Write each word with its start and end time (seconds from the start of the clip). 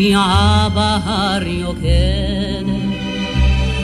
שקיעה 0.00 0.68
בהר 0.74 1.42
יוקדת 1.46 2.80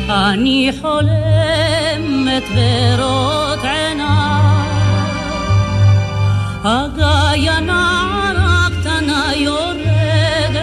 אני 0.09 0.71
חולמת 0.81 2.43
ברות 2.55 3.65
עיניי, 3.65 4.69
הגיא 6.65 7.53
נערה 7.53 8.67
קטנה 8.81 9.31
יורדת, 9.35 10.57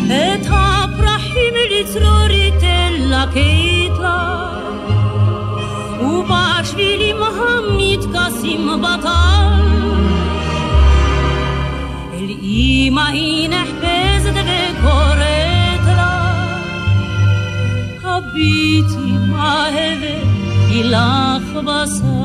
את 0.07 0.47
הפרחים 0.51 1.55
לצרור 1.71 2.31
ייתן 2.31 2.93
לה, 2.99 3.25
ובשבילים 6.19 7.17
המתכסים 7.23 8.83
בטל 8.83 9.59
אמא 12.51 13.01
היא 13.01 13.49
נחפזת 13.49 14.35
וקוראת 14.35 15.87
לה, 15.87 16.35
הביטי 18.05 19.13
מהבת 19.29 20.27
היא 20.71 20.85
לך 20.85 21.57
בשר. 21.65 22.18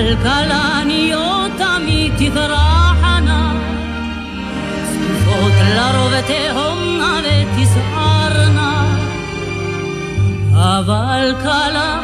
אבל 0.00 0.16
כלניות 0.22 1.50
תמיד 1.58 2.12
תפרחנה. 2.16 3.52
צפופות 4.84 5.52
לרוב 5.76 6.12
תהומנה 6.20 7.20
ותסערנה, 7.24 8.96
אבל 10.54 11.34
כלניות 11.42 11.99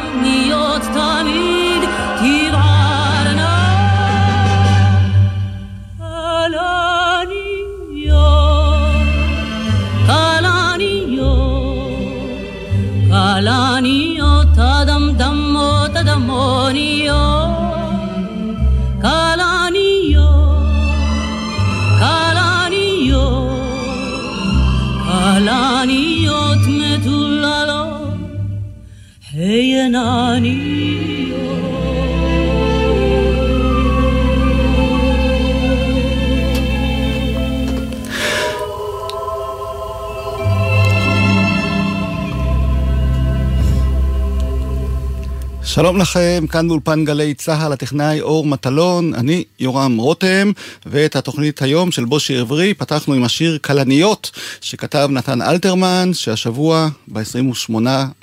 שלום 45.77 45.97
לכם, 45.97 46.45
כאן 46.49 46.67
באולפן 46.67 47.05
גלי 47.05 47.33
צה"ל, 47.33 47.73
הטכנאי 47.73 48.21
אור 48.21 48.45
מטלון, 48.45 49.13
אני 49.13 49.43
יורם 49.59 49.97
רותם, 49.97 50.51
ואת 50.85 51.15
התוכנית 51.15 51.61
היום 51.61 51.91
של 51.91 52.05
בושי 52.05 52.37
עברי 52.37 52.73
פתחנו 52.73 53.13
עם 53.13 53.23
השיר 53.23 53.57
כלניות, 53.57 54.31
שכתב 54.61 55.07
נתן 55.11 55.41
אלתרמן, 55.41 56.11
שהשבוע, 56.13 56.87
ב-28 57.07 57.73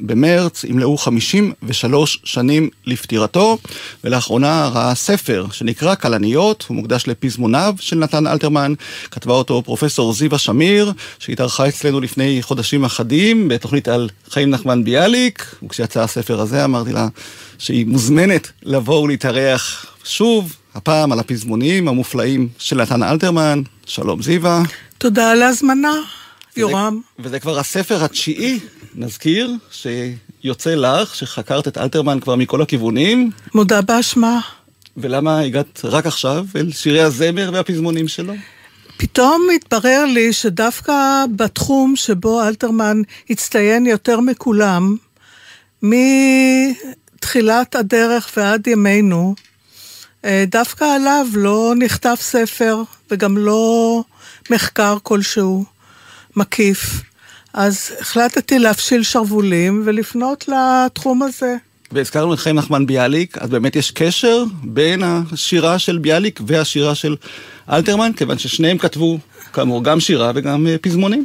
במרץ, 0.00 0.64
ימלאו 0.64 0.96
53 0.96 2.20
שנים 2.24 2.68
לפטירתו, 2.86 3.58
ולאחרונה 4.04 4.70
ראה 4.74 4.94
ספר 4.94 5.46
שנקרא 5.52 5.94
כלניות, 5.94 6.64
הוא 6.68 6.76
מוקדש 6.76 7.08
לפזמוניו 7.08 7.74
של 7.80 7.96
נתן 7.96 8.26
אלתרמן, 8.26 8.72
כתבה 9.10 9.34
אותו 9.34 9.62
פרופסור 9.62 10.12
זיווה 10.12 10.38
שמיר, 10.38 10.92
שהתארחה 11.18 11.68
אצלנו 11.68 12.00
לפני 12.00 12.42
חודשים 12.42 12.84
אחדים, 12.84 13.48
בתוכנית 13.48 13.88
על 13.88 14.08
חיים 14.30 14.50
נחמן 14.50 14.84
ביאליק, 14.84 15.54
וכשיצא 15.62 16.02
הספר 16.02 16.40
הזה 16.40 16.64
אמרתי 16.64 16.92
לה, 16.92 17.08
שהיא 17.58 17.86
מוזמנת 17.86 18.50
לבוא 18.62 19.02
ולהתארח 19.02 19.86
שוב, 20.04 20.56
הפעם 20.74 21.12
על 21.12 21.18
הפזמונים 21.18 21.88
המופלאים 21.88 22.48
של 22.58 22.82
נתן 22.82 23.02
אלתרמן. 23.02 23.62
שלום 23.86 24.22
זיווה. 24.22 24.62
תודה 24.98 25.30
על 25.30 25.42
ההזמנה, 25.42 25.94
יורם. 26.56 27.00
וזה, 27.18 27.28
וזה 27.28 27.40
כבר 27.40 27.58
הספר 27.58 28.04
התשיעי, 28.04 28.60
נזכיר, 28.94 29.50
שיוצא 29.70 30.74
לך, 30.74 31.14
שחקרת 31.14 31.68
את 31.68 31.78
אלתרמן 31.78 32.20
כבר 32.20 32.36
מכל 32.36 32.62
הכיוונים. 32.62 33.30
מודה 33.54 33.82
באשמה. 33.82 34.40
ולמה 34.96 35.40
הגעת 35.40 35.80
רק 35.84 36.06
עכשיו 36.06 36.46
אל 36.56 36.72
שירי 36.72 37.00
הזמר 37.00 37.50
והפזמונים 37.52 38.08
שלו? 38.08 38.34
פתאום 38.96 39.46
התברר 39.54 40.04
לי 40.04 40.32
שדווקא 40.32 41.24
בתחום 41.36 41.96
שבו 41.96 42.42
אלתרמן 42.42 43.02
הצטיין 43.30 43.86
יותר 43.86 44.20
מכולם, 44.20 44.96
מתחילת 47.24 47.74
הדרך 47.74 48.30
ועד 48.36 48.66
ימינו, 48.66 49.34
דווקא 50.46 50.84
עליו 50.84 51.26
לא 51.34 51.72
נכתב 51.78 52.14
ספר 52.20 52.82
וגם 53.10 53.38
לא 53.38 54.02
מחקר 54.50 54.96
כלשהו 55.02 55.64
מקיף. 56.36 57.00
אז 57.54 57.90
החלטתי 58.00 58.58
להפשיל 58.58 59.02
שרוולים 59.02 59.82
ולפנות 59.84 60.48
לתחום 60.48 61.22
הזה. 61.22 61.56
והזכרנו 61.92 62.34
את 62.34 62.38
חיים 62.38 62.56
נחמן 62.56 62.86
ביאליק, 62.86 63.38
אז 63.38 63.50
באמת 63.50 63.76
יש 63.76 63.90
קשר 63.90 64.44
בין 64.62 65.02
השירה 65.02 65.78
של 65.78 65.98
ביאליק 65.98 66.40
והשירה 66.46 66.94
של 66.94 67.16
אלתרמן, 67.70 68.12
כיוון 68.16 68.38
ששניהם 68.38 68.78
כתבו, 68.78 69.18
כאמור, 69.52 69.84
גם 69.84 70.00
שירה 70.00 70.32
וגם 70.34 70.66
אה, 70.66 70.78
פזמונים. 70.78 71.24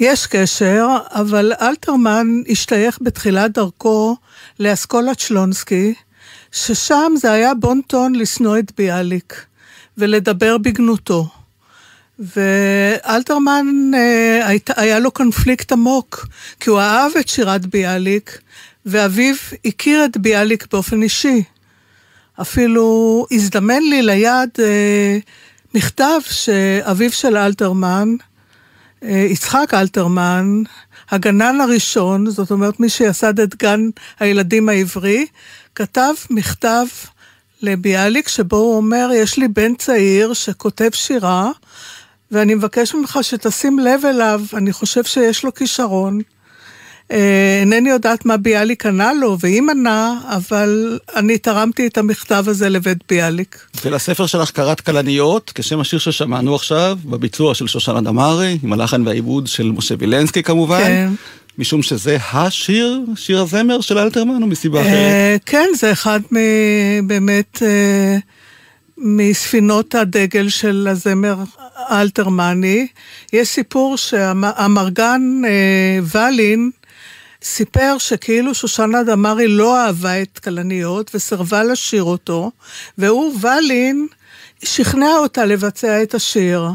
יש 0.00 0.26
קשר, 0.26 0.86
אבל 1.10 1.52
אלתרמן 1.62 2.26
השתייך 2.48 2.98
בתחילת 3.00 3.52
דרכו 3.52 4.16
לאסכולת 4.60 5.20
שלונסקי, 5.20 5.94
ששם 6.52 7.12
זה 7.16 7.32
היה 7.32 7.54
בון 7.54 7.80
טון 7.86 8.14
לשנוא 8.14 8.58
את 8.58 8.72
ביאליק 8.76 9.44
ולדבר 9.98 10.58
בגנותו. 10.58 11.28
ואלתרמן 12.18 13.66
אה, 13.94 14.56
היה 14.76 14.98
לו 14.98 15.10
קונפליקט 15.10 15.72
עמוק, 15.72 16.26
כי 16.60 16.70
הוא 16.70 16.80
אהב 16.80 17.12
את 17.20 17.28
שירת 17.28 17.66
ביאליק, 17.66 18.38
ואביו 18.86 19.34
הכיר 19.64 20.04
את 20.04 20.16
ביאליק 20.16 20.66
באופן 20.72 21.02
אישי. 21.02 21.42
אפילו 22.40 23.26
הזדמן 23.30 23.82
לי 23.82 24.02
ליד 24.02 24.50
אה, 24.58 25.18
מכתב 25.74 26.20
שאביו 26.30 27.12
של 27.12 27.36
אלתרמן, 27.36 28.08
אה, 29.02 29.26
יצחק 29.30 29.74
אלתרמן, 29.74 30.62
הגנן 31.14 31.60
הראשון, 31.60 32.30
זאת 32.30 32.50
אומרת 32.50 32.80
מי 32.80 32.88
שיסד 32.88 33.40
את 33.40 33.54
גן 33.56 33.80
הילדים 34.20 34.68
העברי, 34.68 35.26
כתב 35.74 36.14
מכתב 36.30 36.84
לביאליק 37.62 38.28
שבו 38.28 38.56
הוא 38.56 38.76
אומר, 38.76 39.10
יש 39.14 39.38
לי 39.38 39.48
בן 39.48 39.74
צעיר 39.74 40.32
שכותב 40.32 40.90
שירה, 40.92 41.50
ואני 42.30 42.54
מבקש 42.54 42.94
ממך 42.94 43.18
שתשים 43.22 43.78
לב 43.78 44.06
אליו, 44.06 44.40
אני 44.54 44.72
חושב 44.72 45.04
שיש 45.04 45.44
לו 45.44 45.54
כישרון. 45.54 46.20
אה, 47.14 47.58
אינני 47.60 47.90
יודעת 47.90 48.24
מה 48.26 48.36
ביאליק 48.36 48.86
ענה 48.86 49.12
לו, 49.12 49.36
ואם 49.40 49.66
ענה, 49.70 50.20
אבל 50.28 50.98
אני 51.16 51.38
תרמתי 51.38 51.86
את 51.86 51.98
המכתב 51.98 52.44
הזה 52.46 52.68
לבית 52.68 52.98
ביאליק. 53.08 53.58
ולספר 53.84 54.26
שלך 54.26 54.50
קראת 54.50 54.80
כלניות, 54.80 55.52
כשם 55.54 55.80
השיר 55.80 55.98
ששמענו 55.98 56.54
עכשיו, 56.54 56.98
בביצוע 57.04 57.54
של 57.54 57.66
שושנה 57.66 58.00
דמארי, 58.00 58.58
עם 58.62 58.72
הלחן 58.72 59.06
והעיבוד 59.06 59.46
של 59.46 59.72
משה 59.76 59.94
וילנסקי 59.98 60.42
כמובן. 60.42 60.78
כן. 60.84 61.08
משום 61.58 61.82
שזה 61.82 62.16
השיר, 62.32 63.00
שיר 63.16 63.40
הזמר 63.40 63.80
של 63.80 63.98
אלתרמן, 63.98 64.42
או 64.42 64.46
מסיבה 64.46 64.80
אחרת? 64.80 64.92
אה, 64.92 65.36
כן, 65.46 65.68
זה 65.76 65.92
אחד 65.92 66.20
מ- 66.32 67.06
באמת 67.06 67.62
אה, 67.62 68.16
מספינות 68.98 69.94
הדגל 69.94 70.48
של 70.48 70.88
הזמר 70.90 71.34
האלתרמני. 71.76 72.86
יש 73.32 73.48
סיפור 73.48 73.96
שהמרגן 73.96 75.22
ולין 76.14 76.70
סיפר 77.44 77.96
שכאילו 77.98 78.54
שושנה 78.54 79.02
דמארי 79.02 79.48
לא 79.48 79.80
אהבה 79.80 80.22
את 80.22 80.38
כלניות 80.38 81.10
וסירבה 81.14 81.64
לשיר 81.64 82.02
אותו, 82.02 82.50
והוא, 82.98 83.34
ולין, 83.40 84.06
שכנע 84.64 85.16
אותה 85.18 85.44
לבצע 85.44 86.02
את 86.02 86.14
השיר. 86.14 86.68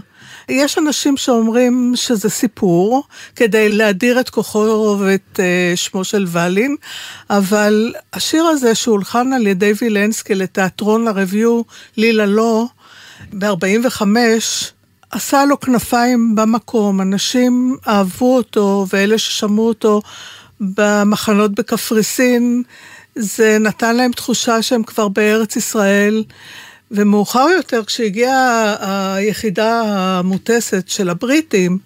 יש 0.49 0.77
אנשים 0.77 1.17
שאומרים 1.17 1.93
שזה 1.95 2.29
סיפור, 2.29 3.03
כדי 3.35 3.69
להדיר 3.69 4.19
את 4.19 4.29
כוחו 4.29 4.97
ואת 4.99 5.39
uh, 5.39 5.75
שמו 5.75 6.03
של 6.03 6.25
ולין, 6.27 6.75
אבל 7.29 7.93
השיר 8.13 8.43
הזה 8.43 8.75
שהולחן 8.75 9.33
על 9.33 9.47
ידי 9.47 9.73
וילנסקי 9.81 10.35
לתיאטרון 10.35 11.07
הרביו 11.07 11.61
לילה 11.97 12.25
לא, 12.25 12.65
ב-45, 13.33 14.01
עשה 15.11 15.45
לו 15.45 15.59
כנפיים 15.59 16.35
במקום, 16.35 17.01
אנשים 17.01 17.77
אהבו 17.87 18.35
אותו, 18.35 18.85
ואלה 18.93 19.17
ששמעו 19.17 19.67
אותו 19.67 20.01
במחנות 20.61 21.55
בקפריסין, 21.55 22.63
זה 23.15 23.57
נתן 23.59 23.95
להם 23.95 24.11
תחושה 24.11 24.61
שהם 24.61 24.83
כבר 24.83 25.07
בארץ 25.07 25.55
ישראל. 25.55 26.23
ומאוחר 26.91 27.47
יותר, 27.57 27.85
כשהגיעה 27.85 28.75
היחידה 29.15 29.81
המוטסת 29.85 30.89
של 30.89 31.09
הבריטים, 31.09 31.77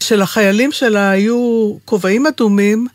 של 0.00 0.22
החיילים 0.22 0.72
שלה 0.72 1.10
היו 1.10 1.72
כובעים 1.84 2.26
אדומים, 2.26 2.86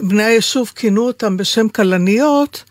בני 0.00 0.22
היישוב 0.24 0.72
כינו 0.76 1.06
אותם 1.06 1.36
בשם 1.36 1.68
כלניות, 1.68 2.64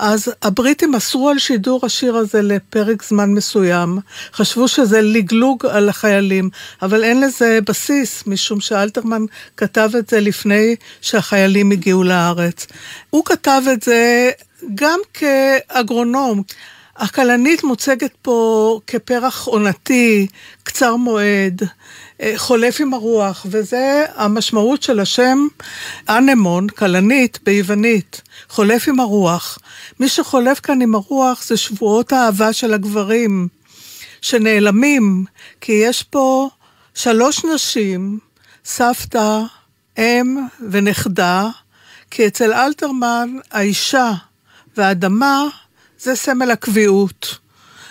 אז 0.00 0.32
הבריטים 0.42 0.94
אסרו 0.94 1.28
על 1.28 1.38
שידור 1.38 1.80
השיר 1.86 2.16
הזה 2.16 2.42
לפרק 2.42 3.02
זמן 3.02 3.30
מסוים. 3.30 3.98
חשבו 4.32 4.68
שזה 4.68 5.00
לגלוג 5.02 5.66
על 5.66 5.88
החיילים, 5.88 6.50
אבל 6.82 7.04
אין 7.04 7.20
לזה 7.20 7.58
בסיס, 7.66 8.26
משום 8.26 8.60
שאלתרמן 8.60 9.24
כתב 9.56 9.90
את 9.98 10.10
זה 10.10 10.20
לפני 10.20 10.76
שהחיילים 11.00 11.70
הגיעו 11.70 12.04
לארץ. 12.04 12.66
הוא 13.10 13.24
כתב 13.24 13.62
את 13.72 13.82
זה 13.82 14.30
גם 14.74 14.98
כאגרונום. 15.14 16.42
הכלנית 17.00 17.64
מוצגת 17.64 18.12
פה 18.22 18.80
כפרח 18.86 19.46
עונתי, 19.46 20.26
קצר 20.62 20.96
מועד, 20.96 21.62
חולף 22.36 22.80
עם 22.80 22.94
הרוח, 22.94 23.46
וזה 23.50 24.04
המשמעות 24.14 24.82
של 24.82 25.00
השם 25.00 25.46
אנמון, 26.08 26.68
כלנית, 26.68 27.38
ביוונית, 27.44 28.22
חולף 28.48 28.88
עם 28.88 29.00
הרוח. 29.00 29.58
מי 30.00 30.08
שחולף 30.08 30.60
כאן 30.60 30.82
עם 30.82 30.94
הרוח 30.94 31.42
זה 31.44 31.56
שבועות 31.56 32.12
האהבה 32.12 32.52
של 32.52 32.74
הגברים, 32.74 33.48
שנעלמים, 34.20 35.24
כי 35.60 35.72
יש 35.72 36.02
פה 36.02 36.48
שלוש 36.94 37.44
נשים, 37.44 38.18
סבתא, 38.64 39.40
אם 39.98 40.46
ונכדה, 40.70 41.48
כי 42.10 42.26
אצל 42.26 42.52
אלתרמן 42.52 43.36
האישה 43.50 44.12
והאדמה 44.76 45.48
זה 46.02 46.16
סמל 46.16 46.50
הקביעות. 46.50 47.38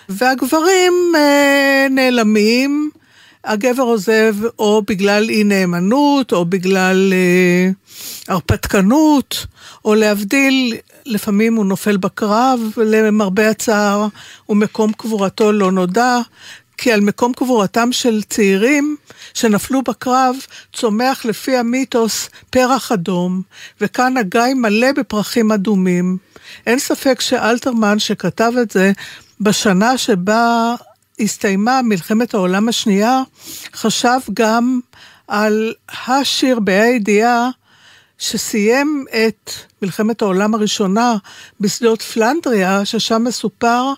והגברים 0.09 0.93
אה, 1.15 1.87
נעלמים, 1.89 2.89
הגבר 3.43 3.83
עוזב 3.83 4.35
או 4.59 4.81
בגלל 4.87 5.29
אי 5.29 5.43
נאמנות, 5.43 6.33
או 6.33 6.45
בגלל 6.45 7.13
אה, 7.13 7.69
הרפתקנות, 8.27 9.45
או 9.85 9.95
להבדיל, 9.95 10.75
לפעמים 11.05 11.55
הוא 11.55 11.65
נופל 11.65 11.97
בקרב, 11.97 12.59
למרבה 12.77 13.49
הצער, 13.49 14.07
ומקום 14.49 14.91
קבורתו 14.93 15.51
לא 15.51 15.71
נודע, 15.71 16.19
כי 16.77 16.91
על 16.91 17.01
מקום 17.01 17.33
קבורתם 17.33 17.91
של 17.91 18.21
צעירים 18.23 18.95
שנפלו 19.33 19.81
בקרב 19.81 20.35
צומח 20.73 21.25
לפי 21.25 21.57
המיתוס 21.57 22.29
פרח 22.49 22.91
אדום, 22.91 23.41
וכאן 23.81 24.17
הגיא 24.17 24.53
מלא 24.55 24.91
בפרחים 24.91 25.51
אדומים. 25.51 26.28
אין 26.67 26.79
ספק 26.79 27.21
שאלתרמן 27.21 27.99
שכתב 27.99 28.51
את 28.61 28.71
זה 28.71 28.91
בשנה 29.41 29.97
שבה 29.97 30.75
הסתיימה 31.19 31.81
מלחמת 31.83 32.33
העולם 32.33 32.69
השנייה, 32.69 33.21
חשב 33.75 34.19
גם 34.33 34.79
על 35.27 35.73
השיר 36.07 36.59
בה"א 36.59 36.81
הידיעה 36.83 37.49
שסיים 38.17 39.05
את 39.27 39.51
מלחמת 39.81 40.21
העולם 40.21 40.53
הראשונה 40.53 41.15
בשדות 41.59 42.01
פלנדריה, 42.01 42.85
ששם 42.85 43.23
מסופר 43.23 43.93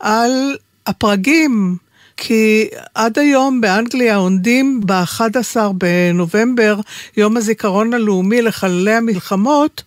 על 0.00 0.56
הפרגים, 0.86 1.76
כי 2.20 2.68
עד 2.94 3.18
היום 3.18 3.60
באנגליה 3.60 4.16
עונדים 4.16 4.80
ב-11 4.86 5.56
בנובמבר, 5.72 6.80
יום 7.16 7.36
הזיכרון 7.36 7.94
הלאומי 7.94 8.42
לחללי 8.42 8.92
המלחמות, 8.92 9.82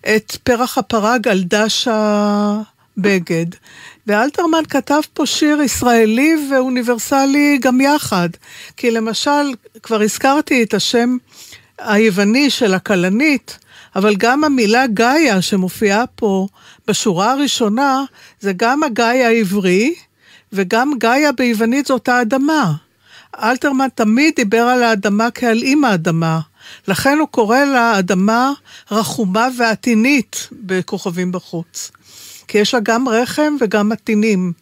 את 0.00 0.36
פרח 0.42 0.78
הפרג 0.78 1.28
על 1.28 1.42
דש 1.42 1.88
הבגד. 1.90 3.46
ואלתרמן 4.06 4.62
כתב 4.68 5.00
פה 5.14 5.26
שיר 5.26 5.62
ישראלי 5.62 6.36
ואוניברסלי 6.50 7.58
גם 7.62 7.80
יחד. 7.80 8.28
כי 8.76 8.90
למשל, 8.90 9.54
כבר 9.82 10.02
הזכרתי 10.02 10.62
את 10.62 10.74
השם 10.74 11.16
היווני 11.78 12.50
של 12.50 12.74
הכלנית, 12.74 13.58
אבל 13.96 14.14
גם 14.18 14.44
המילה 14.44 14.86
גאיה 14.86 15.42
שמופיעה 15.42 16.06
פה 16.06 16.46
בשורה 16.88 17.32
הראשונה, 17.32 18.04
זה 18.40 18.52
גם 18.56 18.82
הגאיה 18.82 19.28
העברי, 19.28 19.94
וגם 20.54 20.92
גאיה 20.98 21.32
ביוונית 21.32 21.86
זאת 21.86 22.08
האדמה. 22.08 22.72
אלתרמן 23.42 23.88
תמיד 23.94 24.32
דיבר 24.36 24.62
על 24.62 24.82
האדמה 24.82 25.30
כעל 25.30 25.62
אימא 25.62 25.86
האדמה. 25.86 26.40
לכן 26.88 27.18
הוא 27.20 27.28
קורא 27.28 27.58
לה 27.58 27.98
אדמה 27.98 28.52
רחומה 28.90 29.48
ועטינית 29.58 30.48
בכוכבים 30.52 31.32
בחוץ. 31.32 31.90
כי 32.48 32.58
יש 32.58 32.74
לה 32.74 32.80
גם 32.80 33.08
רחם 33.08 33.56
וגם 33.60 33.92
עטינים. 33.92 34.52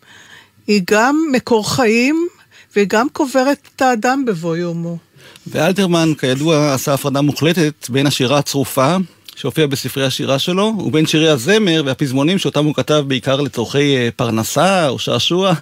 היא 0.66 0.82
גם 0.90 1.16
מקור 1.32 1.74
חיים 1.74 2.28
והיא 2.76 2.86
גם 2.88 3.08
קוברת 3.08 3.68
את 3.76 3.82
האדם 3.82 4.24
בבוא 4.24 4.56
יומו. 4.56 4.98
ואלתרמן, 5.46 6.12
כידוע, 6.18 6.74
עשה 6.74 6.94
הפרדה 6.94 7.20
מוחלטת 7.20 7.88
בין 7.88 8.06
השירה 8.06 8.38
הצרופה, 8.38 8.96
שהופיע 9.36 9.66
בספרי 9.66 10.06
השירה 10.06 10.38
שלו, 10.38 10.74
ובין 10.78 11.06
שירי 11.06 11.28
הזמר 11.28 11.82
והפזמונים 11.86 12.38
שאותם 12.38 12.64
הוא 12.64 12.74
כתב 12.74 13.04
בעיקר 13.06 13.40
לצורכי 13.40 13.96
אה, 13.96 14.08
פרנסה 14.16 14.88
או 14.88 14.98
שעשוע, 14.98 15.52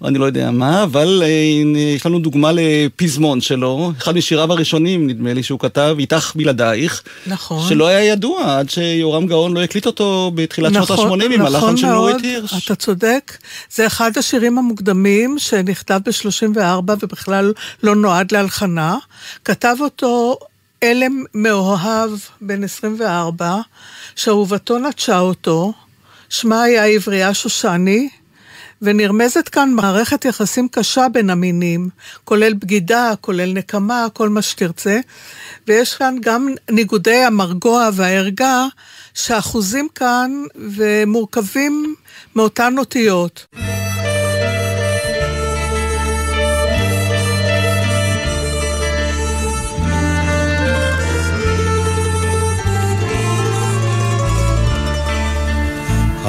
או 0.00 0.06
אני 0.08 0.18
לא 0.18 0.24
יודע 0.24 0.50
מה, 0.50 0.82
אבל 0.82 1.22
אה, 1.24 1.28
יש 1.96 2.06
לנו 2.06 2.18
דוגמה 2.18 2.50
לפזמון 2.54 3.40
שלו, 3.40 3.92
אחד 3.98 4.16
משיריו 4.16 4.52
הראשונים, 4.52 5.06
נדמה 5.06 5.34
לי 5.34 5.42
שהוא 5.42 5.58
כתב, 5.58 5.96
איתך 5.98 6.32
בלעדייך, 6.34 7.02
נכון. 7.26 7.68
שלא 7.68 7.86
היה 7.86 8.04
ידוע 8.04 8.58
עד 8.58 8.70
שיורם 8.70 9.26
גאון 9.26 9.54
לא 9.54 9.62
הקליט 9.62 9.86
אותו 9.86 10.32
בתחילת 10.34 10.72
שנות 10.72 10.90
נכון, 10.90 11.20
ה-80 11.20 11.34
עם 11.34 11.40
הלחן 11.40 11.56
נכון 11.56 11.76
של 11.76 11.86
מאוד, 11.86 12.10
נורית 12.10 12.24
הירש. 12.24 12.64
אתה 12.64 12.74
צודק. 12.74 13.36
זה 13.74 13.86
אחד 13.86 14.10
השירים 14.16 14.58
המוקדמים 14.58 15.38
שנכתב 15.38 16.00
ב-34 16.06 16.92
ובכלל 17.02 17.52
לא 17.82 17.94
נועד 17.96 18.32
להלחנה. 18.32 18.96
כתב 19.44 19.76
אותו 19.80 20.38
אלם 20.82 21.24
מאוהב, 21.34 22.10
בן 22.40 22.64
24, 22.64 23.60
שאהובתו 24.16 24.78
נטשה 24.78 25.18
אותו, 25.18 25.72
שמה 26.28 26.62
היה 26.62 26.84
עברייה 26.84 27.34
שושני, 27.34 28.08
ונרמזת 28.82 29.48
כאן 29.48 29.70
מערכת 29.72 30.24
יחסים 30.24 30.68
קשה 30.68 31.06
בין 31.12 31.30
המינים, 31.30 31.88
כולל 32.24 32.54
בגידה, 32.54 33.12
כולל 33.20 33.52
נקמה, 33.52 34.06
כל 34.12 34.28
מה 34.28 34.42
שתרצה, 34.42 35.00
ויש 35.68 35.94
כאן 35.94 36.16
גם 36.20 36.48
ניגודי 36.70 37.24
המרגוע 37.24 37.88
והערגה, 37.92 38.66
שאחוזים 39.14 39.88
כאן 39.94 40.30
ומורכבים 40.54 41.94
מאותן 42.34 42.78
אותיות. 42.78 43.46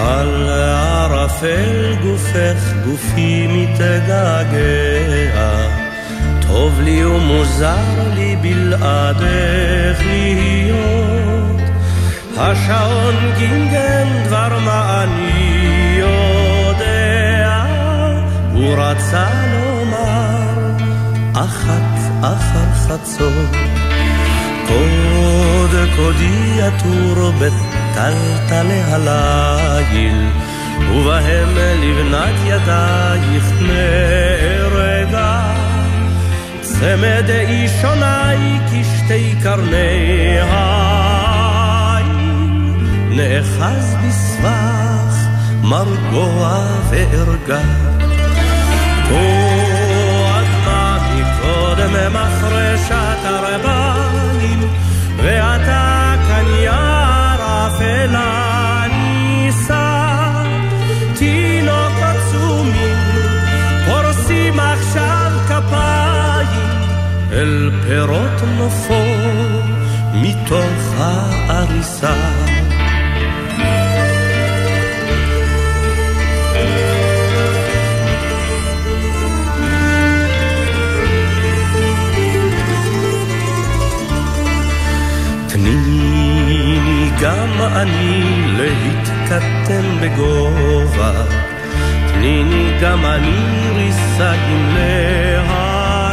על 0.07 0.49
ערפל 0.49 1.95
גופך 2.01 2.73
גופי 2.85 3.47
מתגעגע. 3.47 5.01
טוב 6.47 6.81
לי 6.81 7.05
ומוזר 7.05 8.09
לי 8.13 8.35
בלעדך 8.41 9.99
להיות. 10.05 11.61
השעון 12.37 13.15
גינגן 13.37 14.07
דבר 14.25 14.59
מה 14.65 15.03
אני 15.03 15.95
יודע 15.97 17.65
הוא 18.53 18.75
רצה 18.77 19.29
לומר 19.53 20.75
אחת 21.33 21.97
אחר 22.21 22.73
חצות 22.73 23.55
קוד 24.71 25.75
קודי 25.95 26.61
עטור 26.61 27.31
בטלטלי 27.31 28.81
הליל, 28.85 30.29
ובהם 30.91 31.49
לבנת 31.55 32.35
ידייך 32.45 33.45
נהרגה. 33.61 35.41
צמד 36.61 37.29
אישוני 37.29 38.59
כשתי 38.67 39.35
קרני 39.43 40.37
העין, 40.39 42.09
נאחז 43.09 43.95
בסבך 44.07 45.15
מרגוע 45.63 46.65
וערגה. 46.89 47.61
כה 49.09 49.51
אדמה 50.39 50.97
מקודם 51.15 52.13
מחרשת 52.13 53.21
ארבעים, 54.41 54.59
ואתה 55.17 56.15
כאן 56.27 56.45
יער 56.63 57.67
אפלה 57.67 58.83
נישא. 58.91 60.43
תינוק 61.15 61.93
עצומים 62.01 62.97
פורסים 63.85 64.59
עכשיו 64.59 65.31
כפיים 65.47 66.81
אל 67.31 67.71
פירות 67.87 68.41
נופו 68.57 69.03
מתוך 70.13 70.93
העריסה. 70.97 72.40
גם 87.61 87.73
אני 87.73 88.23
להתקטן 88.57 89.97
בגובה, 90.01 91.11
תניני 92.07 92.71
גם 92.81 93.05
אני 93.05 93.69
ריסיים 93.75 94.75
להגיף, 95.47 96.11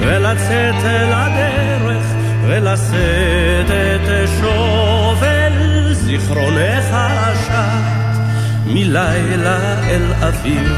ולצאת 0.00 0.84
אל 0.84 1.12
הדרך, 1.12 2.04
ולשאת 2.46 3.70
את 3.70 4.28
שובל 4.40 5.92
זיכרונך 5.92 6.86
השט, 6.90 8.20
מלילה 8.66 9.78
אל 9.88 10.12
אביב. 10.28 10.72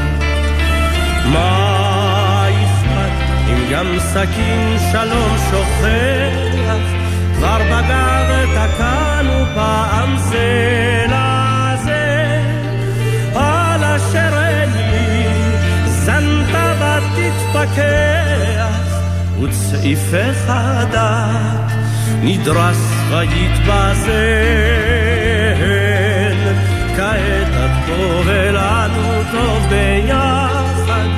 מה 1.25 2.47
אכפת 2.49 3.13
אם 3.49 3.71
גם 3.71 3.87
סכין 3.99 4.77
שלום 4.91 5.37
שוכח, 5.51 7.04
כבר 7.45 7.63
בגב 7.63 8.45
תקענו 8.55 9.45
פעם 9.55 10.17
זה 10.17 11.05
לזה, 11.05 12.41
על 13.35 13.83
אשר 13.83 14.43
אין 14.47 14.69
לי 14.69 15.27
זנת 15.87 16.55
ותתפכח, 16.79 18.25
וצעיפך 19.41 20.37
הדק 20.47 21.73
נדרס 22.21 22.91
ויתבזן. 23.09 24.15
כעת 26.97 27.47
את 27.65 27.71
פה 27.87 28.21
ולנו 28.25 29.21
טוב 29.31 29.65
ביחד, 29.69 31.09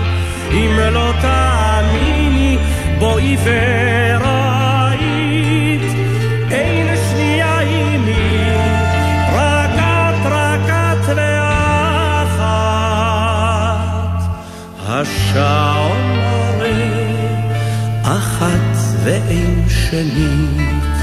אם 0.51 0.79
לא 0.91 1.13
תאמיני 1.21 2.57
בואי 2.99 3.37
וראית, 3.43 4.46
ואין 19.17 19.63
שנית, 19.69 20.97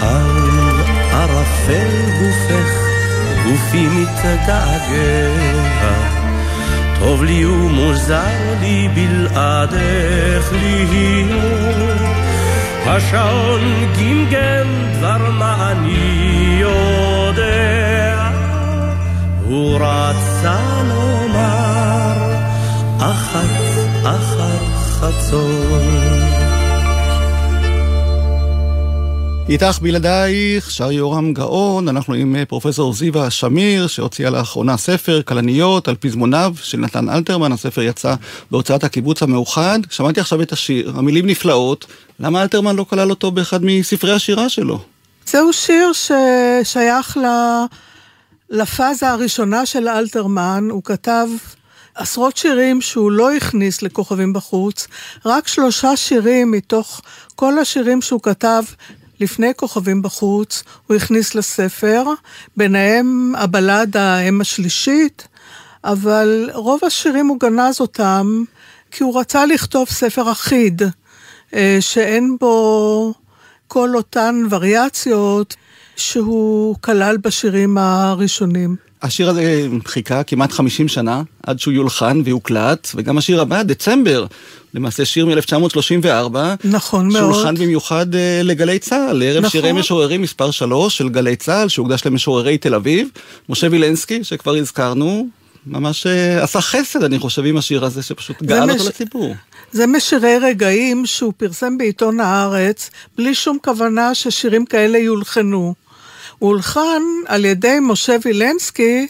על 0.00 0.80
ערפל 1.12 1.90
גופך 2.20 2.72
גופי 3.44 3.86
מתגעגע, 3.86 5.30
טוב 6.98 7.24
לי 7.24 7.46
ומוזר 7.46 8.54
לי 8.60 8.88
בלעדך 8.94 10.52
להיות. 10.52 12.00
השעון 12.86 13.60
גמגם 13.98 14.68
דבר 14.98 15.30
מה 15.30 15.72
אני 15.72 16.58
יודע, 16.60 18.30
הוא 19.44 19.76
רצה 19.76 20.60
לומר 20.88 22.36
אחת 22.98 23.60
אחר 24.04 24.58
חצות. 25.00 26.39
איתך 29.50 29.78
בלעדייך, 29.82 30.70
שר 30.70 30.92
יורם 30.92 31.32
גאון, 31.32 31.88
אנחנו 31.88 32.14
עם 32.14 32.36
אה, 32.36 32.44
פרופסור 32.44 32.92
זיווה 32.92 33.30
שמיר, 33.30 33.86
שהוציאה 33.86 34.30
לאחרונה 34.30 34.76
ספר, 34.76 35.22
כלניות, 35.22 35.88
על 35.88 35.94
פזמוניו 35.94 36.54
של 36.62 36.78
נתן 36.78 37.08
אלתרמן, 37.08 37.52
הספר 37.52 37.82
יצא 37.82 38.14
בהוצאת 38.50 38.84
הקיבוץ 38.84 39.22
המאוחד. 39.22 39.78
שמעתי 39.90 40.20
עכשיו 40.20 40.42
את 40.42 40.52
השיר, 40.52 40.92
המילים 40.96 41.26
נפלאות, 41.26 41.86
למה 42.20 42.42
אלתרמן 42.42 42.76
לא 42.76 42.86
כלל 42.90 43.10
אותו 43.10 43.30
באחד 43.30 43.64
מספרי 43.64 44.12
השירה 44.12 44.48
שלו? 44.48 44.78
זהו 45.26 45.52
שיר 45.52 45.92
ששייך 45.92 47.16
ל... 47.16 47.24
לפאזה 48.50 49.08
הראשונה 49.08 49.66
של 49.66 49.88
אלתרמן, 49.88 50.68
הוא 50.70 50.82
כתב 50.84 51.28
עשרות 51.94 52.36
שירים 52.36 52.80
שהוא 52.80 53.10
לא 53.10 53.32
הכניס 53.32 53.82
לכוכבים 53.82 54.32
בחוץ, 54.32 54.86
רק 55.26 55.48
שלושה 55.48 55.96
שירים 55.96 56.50
מתוך 56.50 57.00
כל 57.36 57.58
השירים 57.58 58.02
שהוא 58.02 58.20
כתב 58.22 58.62
לפני 59.20 59.52
כוכבים 59.56 60.02
בחוץ, 60.02 60.62
הוא 60.86 60.96
הכניס 60.96 61.34
לספר, 61.34 62.04
ביניהם 62.56 63.32
הבלדה 63.38 64.16
האם 64.16 64.40
השלישית, 64.40 65.28
אבל 65.84 66.50
רוב 66.54 66.80
השירים 66.86 67.26
הוא 67.26 67.40
גנז 67.40 67.80
אותם, 67.80 68.44
כי 68.90 69.02
הוא 69.02 69.20
רצה 69.20 69.46
לכתוב 69.46 69.88
ספר 69.88 70.32
אחיד, 70.32 70.82
אה, 71.54 71.76
שאין 71.80 72.36
בו 72.40 73.14
כל 73.68 73.96
אותן 73.96 74.42
וריאציות 74.50 75.56
שהוא 75.96 76.76
כלל 76.80 77.16
בשירים 77.16 77.78
הראשונים. 77.78 78.76
השיר 79.02 79.30
הזה 79.30 79.66
חיכה 79.84 80.22
כמעט 80.22 80.52
50 80.52 80.88
שנה 80.88 81.22
עד 81.42 81.58
שהוא 81.58 81.74
יולחן 81.74 82.22
ויוקלט, 82.24 82.88
וגם 82.94 83.18
השיר 83.18 83.40
הבא, 83.40 83.62
דצמבר, 83.62 84.26
למעשה 84.74 85.04
שיר 85.04 85.26
מ-1934. 85.26 86.36
נכון 86.64 87.08
מאוד. 87.12 87.32
שהולחן 87.32 87.54
במיוחד 87.54 88.14
אה, 88.14 88.40
לגלי 88.44 88.78
צה"ל, 88.78 89.16
לערב 89.16 89.38
נכון. 89.38 89.50
שירי 89.50 89.72
משוררים 89.72 90.22
מספר 90.22 90.50
3 90.50 90.98
של 90.98 91.08
גלי 91.08 91.36
צה"ל, 91.36 91.68
שהוקדש 91.68 92.06
למשוררי 92.06 92.58
תל 92.58 92.74
אביב. 92.74 93.08
משה 93.48 93.66
וילנסקי, 93.70 94.24
שכבר 94.24 94.54
הזכרנו, 94.56 95.28
ממש 95.66 96.06
אה, 96.06 96.42
עשה 96.42 96.60
חסד, 96.60 97.04
אני 97.04 97.18
חושב, 97.18 97.44
עם 97.44 97.56
השיר 97.56 97.84
הזה, 97.84 98.02
שפשוט 98.02 98.42
גאל 98.42 98.64
מש- 98.66 98.72
אותו 98.72 98.88
לציבור. 98.88 99.34
זה 99.72 99.86
משירי 99.86 100.38
רגעים 100.42 101.06
שהוא 101.06 101.32
פרסם 101.36 101.78
בעיתון 101.78 102.20
הארץ, 102.20 102.90
בלי 103.16 103.34
שום 103.34 103.58
כוונה 103.64 104.14
ששירים 104.14 104.66
כאלה 104.66 104.98
יולחנו. 104.98 105.74
הוא 106.38 106.48
הולחן 106.50 107.02
על 107.26 107.44
ידי 107.44 107.76
משה 107.82 108.16
וילנסקי 108.24 109.06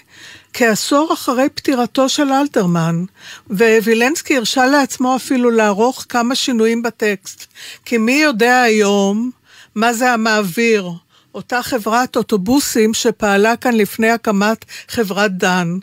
כעשור 0.52 1.12
אחרי 1.12 1.48
פטירתו 1.54 2.08
של 2.08 2.32
אלתרמן, 2.32 3.04
ווילנסקי 3.50 4.36
הרשה 4.36 4.66
לעצמו 4.66 5.16
אפילו 5.16 5.50
לערוך 5.50 6.06
כמה 6.08 6.34
שינויים 6.34 6.82
בטקסט. 6.82 7.46
כי 7.84 7.98
מי 7.98 8.12
יודע 8.12 8.60
היום 8.62 9.30
מה 9.74 9.92
זה 9.92 10.12
המעביר, 10.12 10.90
אותה 11.34 11.62
חברת 11.62 12.16
אוטובוסים 12.16 12.94
שפעלה 12.94 13.56
כאן 13.56 13.74
לפני 13.74 14.10
הקמת 14.10 14.64
חברת 14.88 15.32
דן. 15.36 15.78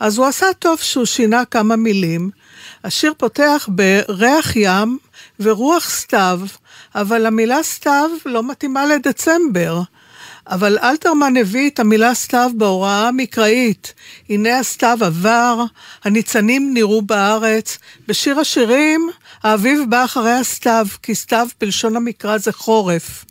אז 0.00 0.18
הוא 0.18 0.26
עשה 0.26 0.46
טוב 0.58 0.78
שהוא 0.78 1.04
שינה 1.04 1.44
כמה 1.44 1.76
מילים. 1.76 2.30
השיר 2.84 3.14
פותח 3.18 3.68
בריח 3.68 4.56
ים 4.56 4.98
ורוח 5.40 5.90
סתיו, 5.90 6.40
אבל 6.94 7.26
המילה 7.26 7.62
סתיו 7.62 8.10
לא 8.26 8.42
מתאימה 8.42 8.86
לדצמבר. 8.86 9.80
אבל 10.46 10.78
אלתרמן 10.82 11.36
הביא 11.36 11.70
את 11.70 11.80
המילה 11.80 12.14
סתיו 12.14 12.50
בהוראה 12.56 13.08
המקראית. 13.08 13.94
הנה 14.28 14.58
הסתיו 14.58 14.98
עבר, 15.00 15.64
הניצנים 16.04 16.74
נראו 16.74 17.02
בארץ. 17.02 17.78
בשיר 18.08 18.40
השירים, 18.40 19.10
האביב 19.42 19.80
בא 19.88 20.04
אחרי 20.04 20.32
הסתיו, 20.32 20.86
כי 21.02 21.14
סתיו 21.14 21.46
בלשון 21.60 21.96
המקרא 21.96 22.38
זה 22.38 22.52
חורף. 22.52 23.24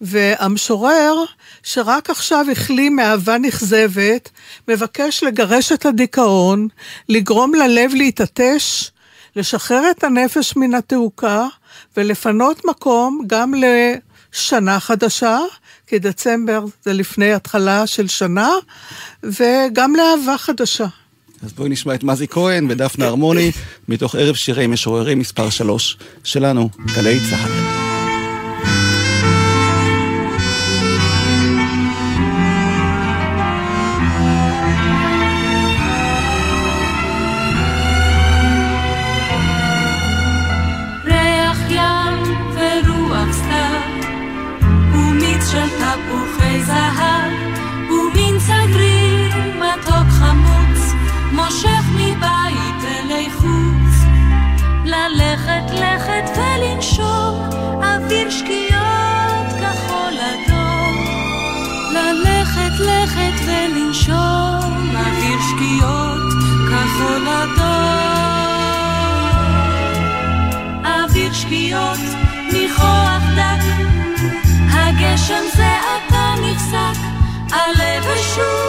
והמשורר, 0.00 1.24
שרק 1.62 2.10
עכשיו 2.10 2.46
החלים 2.52 2.96
מאהבה 2.96 3.38
נכזבת, 3.38 4.30
מבקש 4.68 5.22
לגרש 5.22 5.72
את 5.72 5.86
הדיכאון, 5.86 6.68
לגרום 7.08 7.54
ללב 7.54 7.94
להתעטש, 7.94 8.90
לשחרר 9.36 9.90
את 9.90 10.04
הנפש 10.04 10.56
מן 10.56 10.74
התעוקה, 10.74 11.46
ולפנות 11.96 12.64
מקום 12.64 13.22
גם 13.26 13.52
לשנה 13.54 14.80
חדשה, 14.80 15.38
כי 15.88 15.98
דצמבר 15.98 16.64
זה 16.84 16.92
לפני 16.92 17.32
התחלה 17.32 17.86
של 17.86 18.08
שנה, 18.08 18.50
וגם 19.22 19.94
לאהבה 19.96 20.38
חדשה. 20.38 20.86
אז 21.42 21.52
בואי 21.52 21.68
נשמע 21.68 21.94
את 21.94 22.04
מזי 22.04 22.28
כהן 22.28 22.70
ודפנה 22.70 23.06
הרמוני, 23.06 23.52
מתוך 23.88 24.14
ערב 24.14 24.34
שירי 24.34 24.66
משוררים 24.66 25.18
מספר 25.18 25.50
3 25.50 25.96
שלנו, 26.24 26.68
גלי 26.94 27.18
צה"ל. 27.30 27.77
אוויר 58.18 58.30
שקיעות 58.30 59.46
כחול 59.60 60.18
אדום. 60.18 61.04
ללכת 61.92 62.80
לכת 62.80 63.44
ולנשום, 63.46 64.96
אוויר 64.96 65.38
שקיעות 65.50 66.32
כחול 66.68 67.28
אדום. 67.28 67.78
אוויר 70.84 71.32
שקיעות 71.32 71.98
ניחוח 72.52 73.22
דק, 73.36 73.64
הגשם 74.72 75.44
זה 75.56 75.68
עתה 75.68 76.34
נפסק, 76.42 77.00
עלה 77.52 78.00
ושוט 78.00 78.67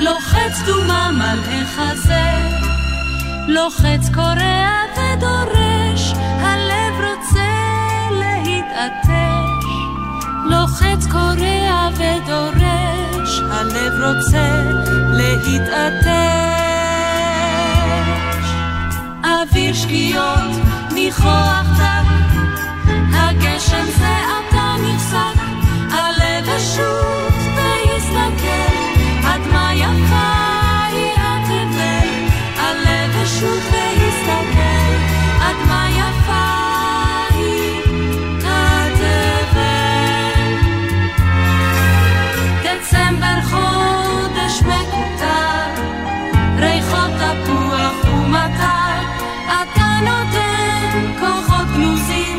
לוחץ 0.00 0.62
דומם 0.66 1.20
קורע 4.14 4.89
ודורש, 5.20 6.12
הלב 6.40 6.94
רוצה 6.94 7.50
להתעטש. 8.10 9.64
לוחץ 10.44 11.06
קורע 11.10 11.88
ודורש, 11.94 13.40
הלב 13.50 13.92
רוצה 14.04 14.62
להתעטש. 15.12 16.10
אוויר 19.24 19.74
שקיעות, 19.74 20.50
ניחוח 20.94 21.66
דק, 21.78 22.08
הגשם 23.12 23.86
זה 23.98 24.16
עתה 24.16 24.74
נפסק, 24.82 25.40
עלה 25.92 26.40
ושוט 26.44 27.29
תפוח 47.44 48.14
ומטר, 48.14 49.00
אתה 49.46 49.88
נותן 50.02 51.12
כוחות 51.20 51.66
גנוזים 51.74 52.38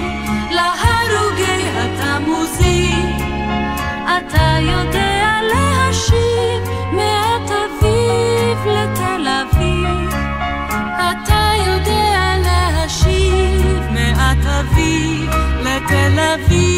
להרוגי 0.51 1.63
התמוזים. 1.77 3.17
אתה 4.17 4.57
יודע 4.61 5.39
להשיב 5.53 6.69
מעט 6.91 7.51
אביב 7.51 8.65
לתל 8.65 9.27
אביב. 9.27 10.09
אתה 10.95 11.51
יודע 11.67 12.35
להשיב 12.43 13.81
מעט 13.91 14.45
אביב 14.45 15.29
לתל 15.63 16.19
אביב. 16.19 16.70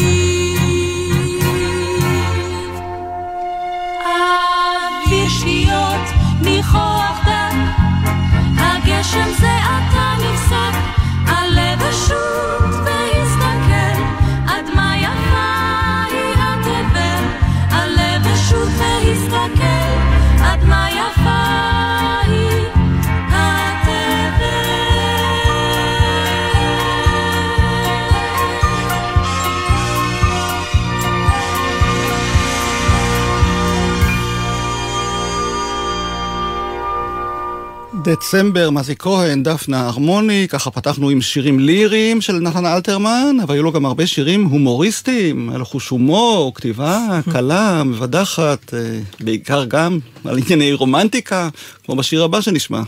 דצמבר, 38.04 38.70
מזי 38.70 38.96
כהן, 38.98 39.42
דפנה 39.42 39.86
הרמוני, 39.86 40.46
ככה 40.50 40.70
פתחנו 40.70 41.08
עם 41.10 41.20
שירים 41.20 41.58
ליריים 41.58 42.20
של 42.20 42.32
נתן 42.32 42.66
אלתרמן, 42.66 43.36
אבל 43.42 43.54
היו 43.54 43.62
לו 43.62 43.72
גם 43.72 43.86
הרבה 43.86 44.06
שירים 44.06 44.44
הומוריסטיים, 44.44 45.50
לו 45.50 45.64
חוש 45.64 45.88
הומור, 45.88 46.54
כתיבה 46.54 47.08
קלה, 47.32 47.82
מבדחת, 47.84 48.74
אה, 48.74 48.98
בעיקר 49.20 49.64
גם 49.64 49.98
על 50.24 50.38
ענייני 50.38 50.72
רומנטיקה, 50.72 51.48
כמו 51.84 51.96
בשיר 51.96 52.24
הבא 52.24 52.40
שנשמע. 52.40 52.82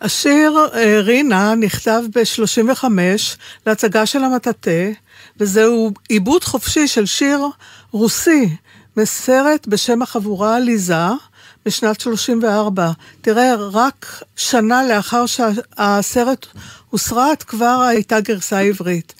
השיר 0.00 0.58
אה, 0.74 1.00
רינה 1.00 1.54
נכתב 1.54 2.02
ב-35 2.14 2.84
להצגה 3.66 4.06
של 4.06 4.24
המטאטה, 4.24 4.90
וזהו 5.36 5.90
עיבוד 6.08 6.44
חופשי 6.44 6.88
של 6.88 7.06
שיר 7.06 7.40
רוסי 7.90 8.48
מסרט 8.96 9.66
בשם 9.66 10.02
החבורה 10.02 10.56
עליזה. 10.56 11.06
בשנת 11.66 12.00
34. 12.00 12.90
תראה, 13.20 13.54
רק 13.54 14.22
שנה 14.36 14.88
לאחר 14.88 15.24
שהסרט 15.26 16.46
הוסרט, 16.90 17.44
כבר 17.46 17.86
הייתה 17.88 18.20
גרסה 18.20 18.60
עברית. 18.60 19.14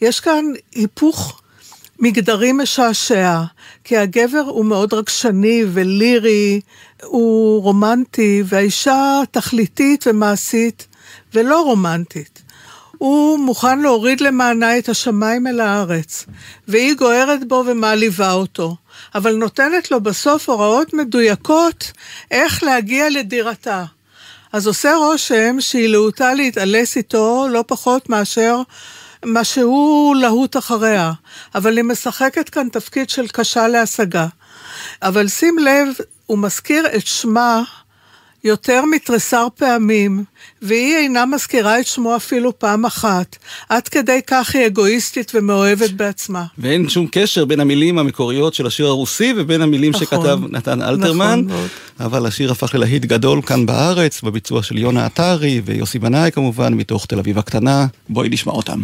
יש 0.00 0.20
כאן 0.20 0.44
היפוך 0.74 1.40
מגדרי 1.98 2.52
משעשע, 2.52 3.42
כי 3.84 3.96
הגבר 3.96 4.44
הוא 4.46 4.64
מאוד 4.64 4.94
רגשני 4.94 5.62
ולירי, 5.72 6.60
הוא 7.02 7.62
רומנטי, 7.62 8.42
והאישה 8.46 9.20
תכליתית 9.30 10.04
ומעשית 10.06 10.86
ולא 11.34 11.62
רומנטית. 11.62 12.42
הוא 12.98 13.38
מוכן 13.38 13.80
להוריד 13.80 14.20
למענה 14.20 14.78
את 14.78 14.88
השמיים 14.88 15.46
אל 15.46 15.60
הארץ, 15.60 16.26
והיא 16.68 16.94
גוערת 16.94 17.48
בו 17.48 17.64
ומעליבה 17.66 18.32
אותו. 18.32 18.76
אבל 19.14 19.34
נותנת 19.34 19.90
לו 19.90 20.00
בסוף 20.00 20.48
הוראות 20.48 20.94
מדויקות 20.94 21.92
איך 22.30 22.62
להגיע 22.62 23.10
לדירתה. 23.10 23.84
אז 24.52 24.66
עושה 24.66 24.94
רושם 24.94 25.56
שהיא 25.60 25.88
להוטה 25.88 26.34
להתעלס 26.34 26.96
איתו 26.96 27.46
לא 27.50 27.64
פחות 27.66 28.08
מאשר 28.08 28.62
מה 29.24 29.44
שהוא 29.44 30.16
להוט 30.16 30.56
אחריה, 30.56 31.12
אבל 31.54 31.76
היא 31.76 31.84
משחקת 31.84 32.48
כאן 32.48 32.68
תפקיד 32.68 33.10
של 33.10 33.28
קשה 33.28 33.68
להשגה. 33.68 34.26
אבל 35.02 35.28
שים 35.28 35.58
לב, 35.58 35.88
הוא 36.26 36.38
מזכיר 36.38 36.86
את 36.96 37.06
שמה 37.06 37.62
יותר 38.44 38.84
מתריסר 38.84 39.46
פעמים, 39.56 40.24
והיא 40.62 40.96
אינה 40.96 41.26
מזכירה 41.26 41.80
את 41.80 41.86
שמו 41.86 42.16
אפילו 42.16 42.58
פעם 42.58 42.84
אחת. 42.84 43.36
עד 43.68 43.88
כדי 43.88 44.20
כך 44.26 44.54
היא 44.54 44.66
אגואיסטית 44.66 45.32
ומאוהבת 45.34 45.90
בעצמה. 45.90 46.44
ואין 46.58 46.88
שום 46.88 47.06
קשר 47.10 47.44
בין 47.44 47.60
המילים 47.60 47.98
המקוריות 47.98 48.54
של 48.54 48.66
השיר 48.66 48.86
הרוסי 48.86 49.34
ובין 49.36 49.62
המילים 49.62 49.90
נכון, 49.90 50.06
שכתב 50.06 50.38
נתן 50.50 50.82
אלתרמן. 50.82 51.40
נכון 51.40 51.44
מאוד. 51.44 51.68
אבל 52.00 52.26
השיר 52.26 52.50
הפך 52.52 52.74
ללהיט 52.74 53.04
גדול 53.04 53.42
כאן 53.42 53.66
בארץ, 53.66 54.22
בביצוע 54.22 54.62
של 54.62 54.78
יונה 54.78 55.06
עטרי 55.06 55.62
ויוסי 55.64 55.98
בנאי 55.98 56.30
כמובן, 56.32 56.74
מתוך 56.74 57.06
תל 57.06 57.18
אביב 57.18 57.38
הקטנה. 57.38 57.86
בואי 58.08 58.28
נשמע 58.28 58.52
אותם. 58.52 58.82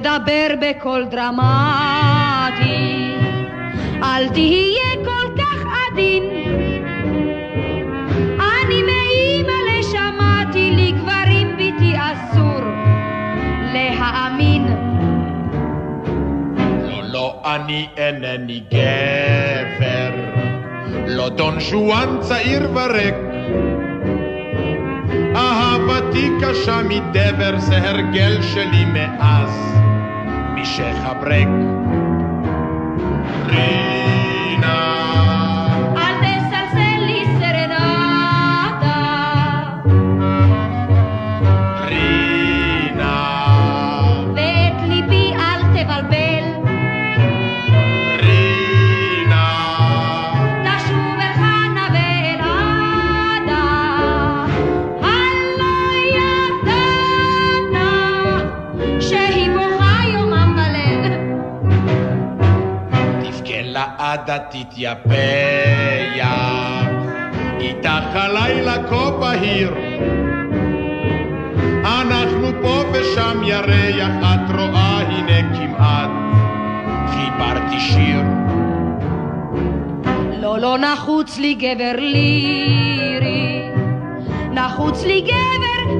תדבר 0.00 0.48
בקול 0.60 1.04
דרמטי, 1.04 1.42
אל 4.02 4.28
תהיה 4.28 5.04
כל 5.04 5.42
כך 5.42 5.64
עדין. 5.66 6.22
אני 8.40 8.82
מאימא 8.82 9.58
לשמעתי 9.68 10.70
לי 10.70 10.92
גברים 10.92 11.56
ביתי 11.56 11.94
אסור 11.96 12.60
להאמין. 13.72 14.66
לא, 16.84 17.02
לא, 17.02 17.42
אני 17.44 17.86
אינני 17.96 18.60
גבר, 18.70 20.10
לא 21.06 21.28
דון 21.28 21.60
שואן 21.60 22.16
צעיר 22.20 22.70
וריק. 22.74 23.14
אהבתי 25.36 26.30
קשה 26.40 26.82
מדבר, 26.82 27.58
זה 27.58 27.76
הרגל 27.76 28.42
שלי 28.42 28.84
מאז. 28.84 29.78
משחברק. 30.60 31.48
תתייפח, 64.50 65.14
איתך 67.60 68.14
הלילה 68.14 68.88
כה 68.88 69.10
בהיר. 69.10 69.74
אנחנו 71.84 72.48
פה 72.62 72.82
ושם 72.92 73.40
ירח, 73.44 74.12
את 74.22 74.50
רואה 74.54 75.00
הנה 75.00 75.56
כמעט 75.56 76.10
חיברתי 77.08 77.80
שיר. 77.80 78.22
לא, 80.40 80.58
לא 80.58 80.78
נחוץ 80.78 81.38
לי 81.38 81.54
גבר 81.54 81.94
לירי, 81.96 83.62
נחוץ 84.50 85.04
לי 85.04 85.20
גבר 85.20 85.97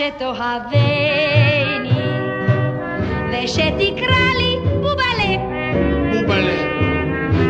שתאהבני 0.00 1.90
ושתקרא 3.32 4.26
לי 4.38 4.56
בובלה. 4.80 5.34
בובלה. 6.12 6.58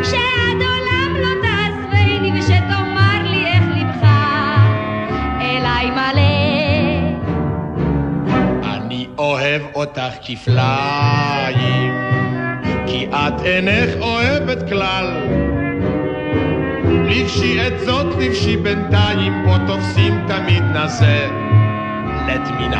שעד 0.04 0.60
עולם 0.62 1.16
לא 1.16 1.28
תעזבני 1.42 2.38
ושתאמר 2.38 3.22
לי 3.22 3.46
איך 3.46 3.64
לבך 3.76 4.04
אליי 5.40 5.90
מלא. 5.90 6.32
אני 8.64 9.06
אוהב 9.18 9.62
אותך 9.74 10.12
כפליים 10.22 11.92
כי 12.86 13.06
את 13.06 13.42
אינך 13.44 13.90
אוהבת 14.00 14.68
כלל. 14.68 15.06
לבשי 16.84 17.66
את 17.66 17.80
זאת 17.80 18.06
לבשי 18.18 18.56
בינתיים 18.56 19.44
פה 19.44 19.56
תופסים 19.66 20.26
תמיד 20.28 20.62
נזה 20.62 21.39
נופלת 22.38 22.50
מן 22.58 22.74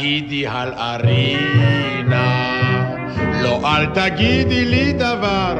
תגידי 0.00 0.46
על 0.46 0.72
ארינה? 0.78 2.50
לא, 3.42 3.60
אל 3.64 3.86
תגידי 3.86 4.64
לי 4.64 4.92
דבר. 4.92 5.58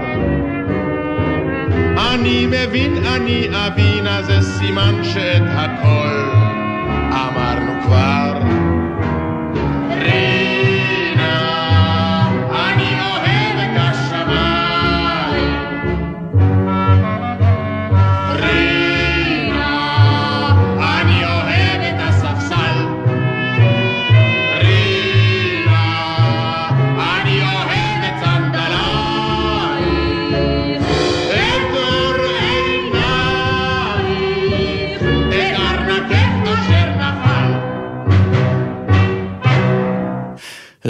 אני 2.12 2.46
מבין, 2.46 3.06
אני 3.06 3.48
אבין, 3.66 4.06
אז 4.06 4.26
זה 4.26 4.42
סימן 4.42 5.04
שאת 5.04 5.42
הכל 5.46 5.99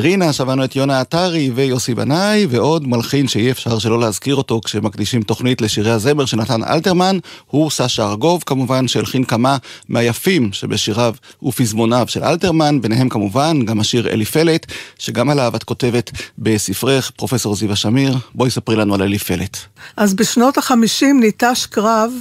רינה, 0.00 0.32
שמענו 0.32 0.64
את 0.64 0.76
יונה 0.76 1.00
עטרי 1.00 1.50
ויוסי 1.54 1.94
בנאי, 1.94 2.46
ועוד 2.50 2.86
מלחין 2.86 3.28
שאי 3.28 3.50
אפשר 3.50 3.78
שלא 3.78 4.00
להזכיר 4.00 4.34
אותו 4.34 4.60
כשמקדישים 4.64 5.22
תוכנית 5.22 5.60
לשירי 5.60 5.90
הזמר 5.90 6.24
של 6.24 6.36
נתן 6.36 6.64
אלתרמן, 6.64 7.18
הוא 7.46 7.70
סשה 7.70 8.06
ארגוב, 8.06 8.42
כמובן 8.46 8.88
שהלחין 8.88 9.24
כמה 9.24 9.56
מהיפים 9.88 10.52
שבשיריו 10.52 11.14
ופזמוניו 11.42 12.04
של 12.08 12.24
אלתרמן, 12.24 12.80
ביניהם 12.80 13.08
כמובן 13.08 13.64
גם 13.64 13.80
השיר 13.80 14.08
אליפלת, 14.08 14.66
שגם 14.98 15.30
עליו 15.30 15.52
את 15.56 15.64
כותבת 15.64 16.10
בספרך, 16.38 17.10
פרופסור 17.16 17.56
זיווה 17.56 17.76
שמיר, 17.76 18.16
בואי 18.34 18.50
ספרי 18.50 18.76
לנו 18.76 18.94
על 18.94 19.02
אליפלת. 19.02 19.56
אז 19.96 20.14
בשנות 20.14 20.58
החמישים 20.58 21.20
ניטש 21.20 21.66
קרב 21.66 22.12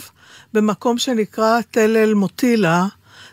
במקום 0.54 0.98
שנקרא 0.98 1.60
תל 1.72 1.98
אל 1.98 2.14
מוטילה. 2.14 2.86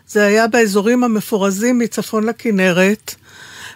זה 0.07 0.25
היה 0.25 0.47
באזורים 0.47 1.03
המפורזים 1.03 1.79
מצפון 1.79 2.23
לכנרת, 2.23 3.15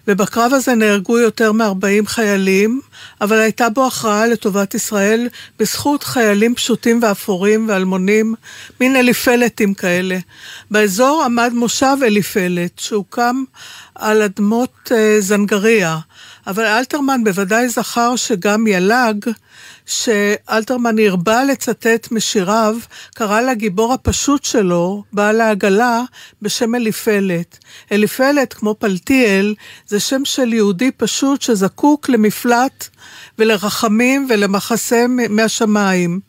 ובקרב 0.08 0.54
הזה 0.54 0.76
נהרגו 0.76 1.20
יותר 1.20 1.52
מ-40 1.52 2.06
חיילים, 2.06 2.82
אבל 3.22 3.40
הייתה 3.40 3.70
בו 3.70 3.88
הכרעה 3.88 4.28
לטובת 4.28 4.74
ישראל 4.74 5.28
בזכות 5.60 6.04
חיילים 6.04 6.56
פשוטים 6.56 7.00
ואפורים 7.04 7.66
ואלמונים, 7.70 8.36
מין 8.80 8.96
אליפלטים 8.96 9.74
כאלה. 9.74 10.18
באזור 10.72 11.24
עמד 11.26 11.52
מושב 11.54 11.98
אליפלט, 12.04 12.80
שהוקם 12.80 13.44
על 13.96 14.22
אדמות 14.22 14.92
אה, 14.92 15.16
זנגריה. 15.20 15.98
אבל 16.48 16.64
אלתרמן 16.66 17.24
בוודאי 17.24 17.70
זכר 17.70 18.16
שגם 18.16 18.68
יל"ג, 18.68 19.32
שאלתרמן 19.86 21.00
הרבה 21.00 21.44
לצטט 21.44 22.08
משיריו, 22.12 22.78
קרא 23.16 23.42
לגיבור 23.42 23.94
הפשוט 23.94 24.44
שלו, 24.44 25.04
בעל 25.14 25.42
העגלה, 25.42 26.02
בשם 26.42 26.76
אליפלת. 26.76 27.58
אליפלת, 27.92 28.54
כמו 28.54 28.76
פלטיאל, 28.80 29.56
זה 29.88 30.00
שם 30.00 30.26
של 30.26 30.54
יהודי 30.54 30.92
פשוט 30.92 31.42
שזקוק 31.42 32.10
למפלט 32.10 32.88
ולרחמים 33.40 34.28
ולמחסה 34.30 35.06
מהשמיים. 35.08 36.20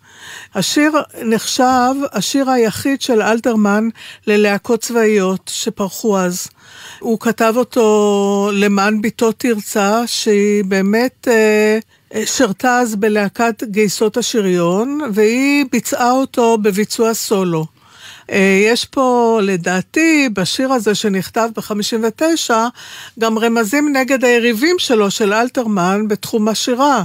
השיר 0.55 0.92
נחשב 1.22 1.94
השיר 2.12 2.51
היחיד 2.51 3.03
של 3.03 3.22
אלתרמן 3.22 3.88
ללהקות 4.27 4.81
צבאיות 4.81 5.51
שפרחו 5.55 6.18
אז. 6.18 6.48
הוא 7.03 7.21
כתב 7.21 7.55
אותו 7.57 8.51
למען 8.53 9.03
בתו 9.03 9.33
תרצה, 9.33 10.07
שהיא 10.07 10.65
באמת 10.65 11.29
אה, 11.31 11.79
שירתה 12.25 12.79
אז 12.79 12.97
בלהקת 12.97 13.62
גייסות 13.65 14.17
השריון, 14.17 15.01
והיא 15.15 15.65
ביצעה 15.73 16.11
אותו 16.11 16.59
בביצוע 16.59 17.15
סולו. 17.15 17.67
אה, 18.31 18.61
יש 18.67 18.85
פה, 18.85 19.38
לדעתי, 19.43 20.29
בשיר 20.33 20.73
הזה 20.73 20.95
שנכתב 20.95 21.49
ב-59, 21.57 22.51
גם 23.19 23.38
רמזים 23.38 23.97
נגד 23.97 24.25
היריבים 24.25 24.77
שלו, 24.79 25.11
של 25.11 25.33
אלתרמן, 25.33 26.09
בתחום 26.09 26.49
השירה. 26.49 27.05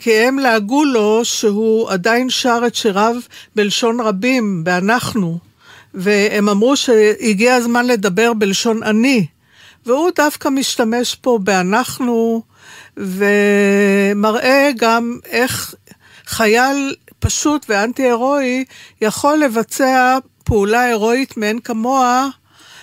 כי 0.00 0.14
הם 0.14 0.38
לעגו 0.38 0.84
לו 0.84 1.24
שהוא 1.24 1.90
עדיין 1.90 2.30
שר 2.30 2.60
את 2.66 2.74
שיריו 2.74 3.16
בלשון 3.56 4.00
רבים, 4.00 4.64
באנחנו. 4.64 5.47
והם 5.94 6.48
אמרו 6.48 6.76
שהגיע 6.76 7.54
הזמן 7.54 7.86
לדבר 7.86 8.32
בלשון 8.32 8.82
אני. 8.82 9.26
והוא 9.86 10.10
דווקא 10.16 10.48
משתמש 10.48 11.14
פה 11.14 11.38
באנחנו, 11.42 12.42
ומראה 12.96 14.70
גם 14.76 15.18
איך 15.26 15.74
חייל 16.26 16.94
פשוט 17.18 17.66
ואנטי-הירואי 17.68 18.64
יכול 19.00 19.38
לבצע 19.38 20.18
פעולה 20.44 20.80
הירואית 20.80 21.36
מאין 21.36 21.58
כמוה 21.58 22.28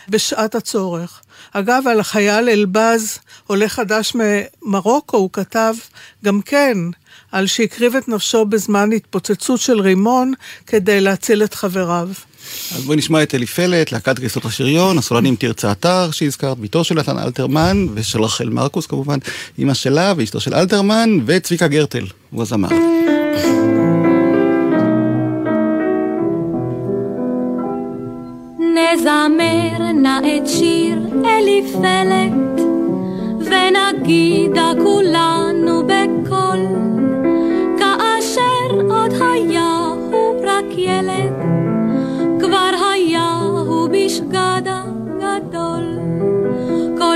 בשעת 0.10 0.56
הצורך. 0.56 1.22
אגב, 1.52 1.88
על 1.88 2.00
החייל 2.00 2.50
אלבז, 2.50 3.20
עולה 3.48 3.70
חדש 3.70 4.14
ממרוקו, 4.16 5.18
הוא 5.18 5.30
כתב 5.34 5.74
גם 6.26 6.42
כן 6.42 6.78
על 7.32 7.48
שהקריב 7.48 7.96
את 7.96 8.08
נפשו 8.08 8.46
בזמן 8.46 8.92
התפוצצות 8.92 9.60
של 9.60 9.80
רימון 9.80 10.34
כדי 10.68 11.02
להציל 11.02 11.44
את 11.44 11.54
חבריו. 11.54 12.10
אז 12.76 12.84
בואי 12.84 12.98
נשמע 12.98 13.24
את 13.24 13.36
אליפלת, 13.36 13.92
להקת 13.92 14.20
גייסות 14.20 14.46
השריון, 14.46 14.98
הסולנים 14.98 15.36
תרצה 15.36 15.72
אתר 15.72 16.12
שהזכרת, 16.12 16.60
בתו 16.60 16.84
של 16.84 16.96
נתן 16.96 17.18
אלתרמן, 17.18 17.88
ושל 17.94 18.22
רחל 18.22 18.50
מרקוס 18.50 18.88
כמובן, 18.88 19.18
אימא 19.58 19.74
שלה 19.74 20.14
ואשתו 20.18 20.40
של 20.40 20.54
אלתרמן, 20.54 21.20
וצביקה 21.26 21.68
גרטל, 21.68 22.06
הוא 22.32 22.42
הזמר. 22.42 22.70
נזמר 28.60 29.92
נא 29.94 30.20
את 30.20 30.50
שיר 30.50 30.98
אליפלת, 31.26 32.62
ונגידה 33.40 34.72
כולנו 34.84 35.35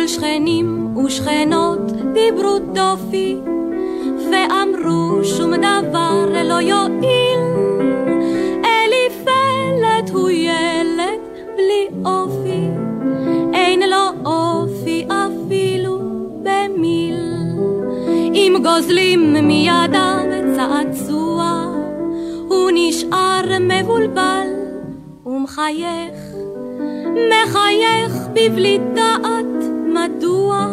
שכנים 0.10 0.98
ושכנות 0.98 1.91
דיברו 2.13 2.60
דופי, 2.74 3.36
ואמרו 4.32 5.24
שום 5.24 5.56
דבר 5.56 6.26
לא 6.43 6.62
יועיל. 6.62 7.39
אליפלת 8.65 10.10
הוא 10.13 10.30
ילד 10.30 11.19
בלי 11.56 11.88
אופי, 12.06 12.67
אין 13.54 13.80
לו 13.89 14.32
אופי 14.32 15.08
אפילו 15.08 16.00
במיל. 16.43 17.19
אם 18.34 18.56
גוזלים 18.63 19.34
מידיו 19.34 20.26
צעצוע, 20.56 21.74
הוא 22.48 22.69
נשאר 22.74 23.41
מבולבל 23.60 24.48
ומחייך, 25.26 26.19
מחייך 27.13 28.13
בבלי 28.34 28.80
דעת 28.93 29.59
מדוע, 29.99 30.65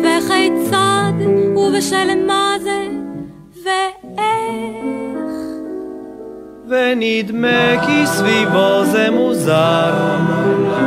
וכיצד 0.00 1.12
ובשל 1.56 2.26
מה 2.26 2.54
זה 2.62 2.86
ואיך. 3.64 5.32
ונדמה 6.68 7.86
כי 7.86 8.06
סביבו 8.06 8.84
זה 8.84 9.10
מוזר, 9.10 9.92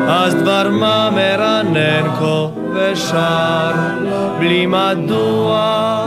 אז 0.07 0.35
דבר 0.35 0.69
מה 0.71 1.09
מרנן 1.15 2.09
כה 2.19 2.47
ושר, 2.73 3.71
בלי 4.39 4.65
מדוע 4.65 6.05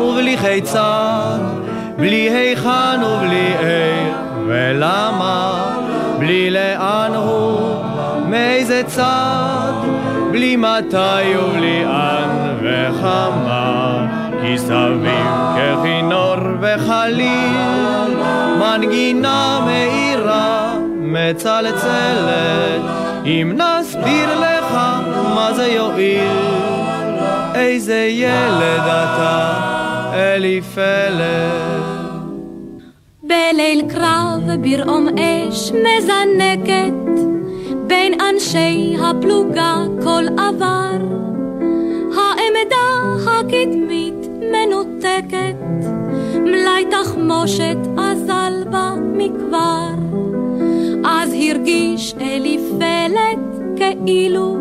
ובלי 0.00 0.36
כיצד, 0.36 1.38
בלי 1.96 2.30
היכן 2.30 3.02
ובלי 3.04 3.52
איך 3.60 4.16
ולמה, 4.46 5.64
בלי 6.18 6.50
לאן 6.50 7.12
הוא, 7.14 7.76
מאיזה 8.28 8.82
צד, 8.86 9.51
בלי 10.52 10.56
מתי 10.56 11.38
ובלי 11.38 11.84
אן 11.84 12.56
וכמה, 12.62 14.06
כי 14.40 14.58
סביב 14.58 15.26
ככינור 15.56 16.36
וחליל, 16.60 18.16
מנגינה 18.58 19.60
מאירה 19.66 20.74
מצלצלת, 20.96 22.82
אם 23.24 23.52
נס 23.56 23.96
נסביר 23.96 24.40
לך 24.40 24.72
מה 25.34 25.50
זה 25.54 25.66
יועיל? 25.66 27.18
איזה 27.54 28.08
ילד 28.10 28.82
אתה, 28.86 29.60
אליפלד. 30.14 31.82
בליל 33.22 33.82
קרב 33.88 34.42
ברעום 34.62 35.08
אש 35.18 35.72
מזנקת 35.72 37.12
אנשי 38.30 38.96
הפלוגה 39.00 39.84
כל 40.02 40.24
עבר. 40.38 41.12
העמדה 42.16 43.16
הקדמית 43.26 44.28
מנותקת 44.52 45.56
מלאי 46.34 46.84
תחמושת 46.90 47.76
אזל 47.98 48.64
בה 48.70 48.94
מכבר 49.16 49.88
אז 51.04 51.32
הרגיש 51.32 52.14
אליפלת 52.20 53.38
כאילו 54.06 54.56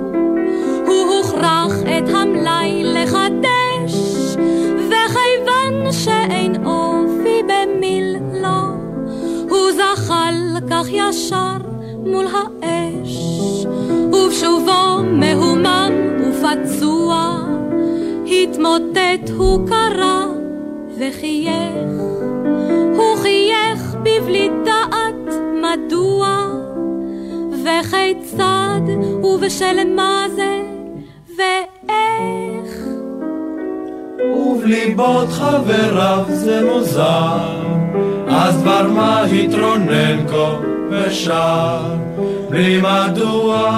הוא 0.87 1.15
הוכרח 1.17 1.73
את 1.81 2.09
המלאי 2.15 2.83
לחדש 2.83 3.93
וכיוון 4.77 5.91
שאין 5.91 6.65
אופי 6.65 7.41
במילו 7.43 8.61
הוא 9.49 9.71
זחל 9.71 10.35
כך 10.69 10.87
ישר 10.91 11.57
מול 12.05 12.25
האש 12.25 12.60
ובשובו 14.41 15.03
מהומן 15.03 15.93
ופצוע. 16.21 17.37
התמוטט 18.25 19.29
הוא 19.37 19.67
קרא 19.67 20.25
וחייך. 20.97 22.01
הוא 22.95 23.15
חייך 23.21 23.95
בבלי 24.03 24.49
דעת 24.65 25.35
מדוע. 25.61 26.47
וכיצד 27.63 28.81
ובשל 29.23 29.93
מה 29.95 30.25
זה 30.35 30.61
ואיך. 31.37 32.77
ובליבות 34.35 35.29
חבריו 35.29 36.23
זה 36.27 36.61
מוזר, 36.71 37.61
אז 38.27 38.61
דבר 38.61 38.87
מה 38.87 39.21
התרונן 39.21 40.27
כה 40.27 40.55
ושר, 40.89 41.79
בלי 42.49 42.81
מדוע 42.81 43.71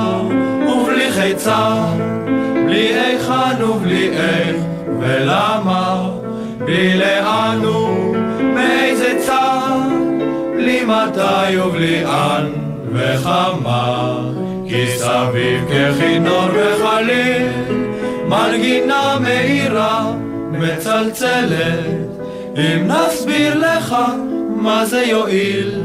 ובלי 0.74 1.12
חיצר, 1.12 1.84
בלי 2.66 2.94
היכן 2.94 3.64
ובלי 3.64 4.10
איך 4.10 4.56
ולמה, 5.00 6.10
בלי 6.60 6.98
לאן 6.98 7.66
ומאיזה 7.66 9.16
צד, 9.26 9.90
בלי 10.56 10.84
מתי 10.86 11.60
ובלי 11.60 12.06
אן. 12.06 12.64
וכמה, 12.94 14.20
כי 14.68 14.88
סביב 14.88 15.62
ככינור 15.70 16.48
וחליל, 16.54 17.48
מנגינה 18.28 19.18
מאירה, 19.22 20.12
מצלצלת, 20.52 21.86
אם 22.58 22.88
נסביר 22.88 23.58
לך 23.58 23.96
מה 24.56 24.86
זה 24.86 25.02
יועיל, 25.02 25.82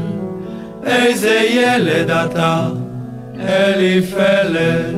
איזה 0.85 1.39
ילד 1.49 2.11
אתה, 2.11 2.67
אליפלד. 3.39 4.95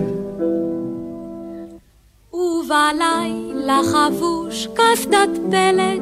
ובלילה 2.33 3.81
חבוש 3.91 4.67
קסדת 4.73 5.29
פלד, 5.51 6.01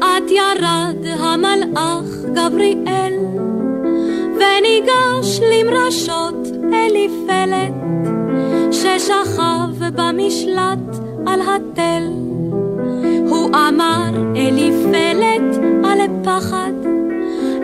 עד 0.00 0.30
ירד 0.30 1.06
המלאך 1.18 2.06
גבריאל. 2.34 3.12
וניגש 4.36 5.40
למרשות 5.40 6.46
אליפלת, 6.72 7.74
ששכב 8.72 9.90
במשלט 9.94 10.98
על 11.26 11.40
התל. 11.40 12.02
הוא 13.28 13.48
אמר 13.48 14.10
אליפלת 14.36 15.56
על 15.84 15.98
פחד, 16.24 16.72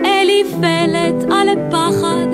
אליפלת 0.05 1.31
על 1.31 1.47
פחד 1.71 2.28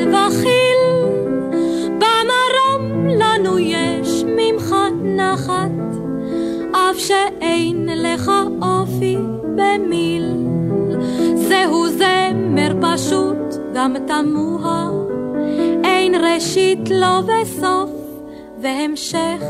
גם 13.76 13.94
תמוה, 14.08 14.90
אין 15.84 16.16
ראשית 16.16 16.90
לו 16.90 17.28
וסוף 17.28 17.90
והמשך. 18.62 19.44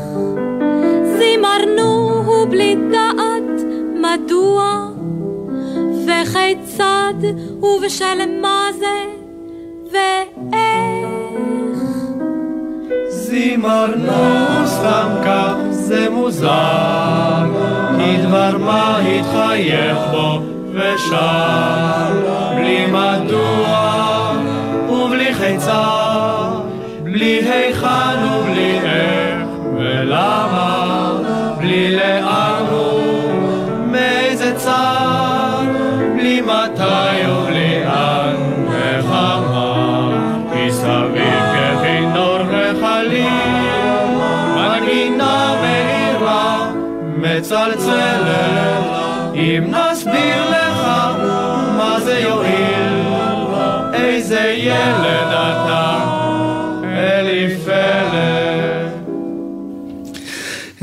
זימרנו 1.18 2.46
בלי 2.50 2.76
דעת 2.90 3.64
מדוע, 3.94 4.88
וכיצד 6.06 7.14
ובשל 7.62 8.40
מה 8.42 8.68
זה? 8.78 9.04
ואיך. 9.92 11.80
זימרנו 13.08 14.66
סתם 14.66 15.08
כך 15.24 15.54
זה 15.70 16.10
מוזר, 16.10 17.44
כי 17.96 18.16
דבר 18.22 18.58
מה 18.58 18.98
התחייך 18.98 19.98
בו 20.12 20.40
ושר, 20.72 22.12
בלי 22.56 22.86
מדוע 22.86 23.85
ובלי 25.46 25.58
חיצה, 25.58 25.95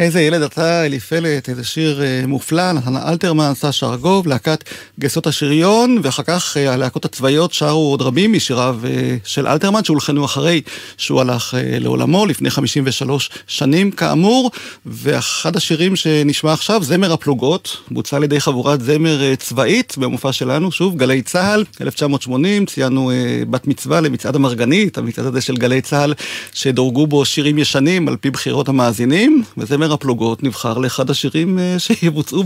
איזה 0.04 0.22
ילד 0.22 0.42
אתה, 0.42 0.86
אליפלת, 0.86 1.50
איזה 1.50 1.64
שיר 1.64 2.04
אה, 2.04 2.28
מופלא, 2.28 2.72
נתן 2.72 2.96
אלתרמן, 2.98 3.52
סשה 3.56 3.86
ארגוב, 3.86 4.28
להקת 4.28 4.64
גייסות 5.00 5.28
השריון, 5.28 6.00
ואחר 6.04 6.24
כך 6.24 6.58
אה, 6.58 6.74
הלהקות 6.74 7.06
הצבאיות 7.06 7.54
שרו 7.54 7.92
עוד 7.92 8.02
רבים 8.02 8.34
משיריו 8.34 8.80
אה, 8.86 9.16
של 9.26 9.48
אלתרמן, 9.48 9.84
שהולחנו 9.84 10.26
אחרי 10.26 10.62
שהוא 10.98 11.22
הלך 11.22 11.58
לעולמו 11.60 12.26
לפני 12.26 12.50
53 12.50 13.30
שנים 13.48 13.92
כאמור, 13.92 14.52
ואחד 14.86 15.56
השירים 15.56 15.96
שנשמע 15.96 16.54
עכשיו, 16.54 16.84
זמר 16.84 17.14
הפלוגות, 17.14 17.78
בוצע 17.92 18.18
על 18.18 18.24
ידי 18.24 18.40
חבורת 18.40 18.82
זמר 18.82 19.36
צבאית 19.36 19.98
במופע 19.98 20.32
שלנו, 20.32 20.72
שוב, 20.72 20.98
גלי 20.98 21.22
צה"ל, 21.22 21.64
1980, 21.82 22.66
ציינו 22.66 23.12
בת 23.50 23.68
מצווה 23.68 24.02
למצעד 24.02 24.36
המרגנית, 24.36 24.98
המצעד 24.98 25.26
הזה 25.26 25.42
של 25.42 25.56
גלי 25.56 25.82
צה"ל, 25.82 26.14
שדורגו 26.54 27.08
בו 27.08 27.26
שירים 27.26 27.58
ישנים 27.58 28.08
על 28.08 28.16
פי 28.16 28.30
בחירות 28.30 28.70
המאזינים, 28.70 29.44
וזמר 29.58 29.93
הפלוגות 29.94 30.44
נבחר 30.44 30.78
לאחד 30.78 31.10
השירים 31.10 31.60
אה, 31.60 31.76
שיבוצעו 31.78 32.44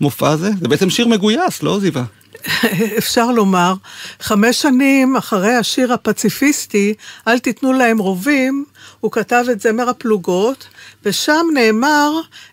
במופע 0.00 0.28
הזה. 0.28 0.50
זה 0.60 0.68
בעצם 0.68 0.90
שיר 0.90 1.08
מגויס, 1.08 1.62
לא 1.62 1.80
זיווה? 1.80 2.04
אפשר 2.98 3.30
לומר, 3.30 3.74
חמש 4.20 4.62
שנים 4.62 5.16
אחרי 5.16 5.54
השיר 5.54 5.92
הפציפיסטי, 5.92 6.94
אל 7.28 7.38
תיתנו 7.38 7.72
להם 7.72 7.98
רובים, 7.98 8.64
הוא 9.00 9.12
כתב 9.12 9.44
את 9.52 9.60
זמר 9.60 9.88
הפלוגות, 9.88 10.68
ושם 11.04 11.46
נאמר 11.54 12.12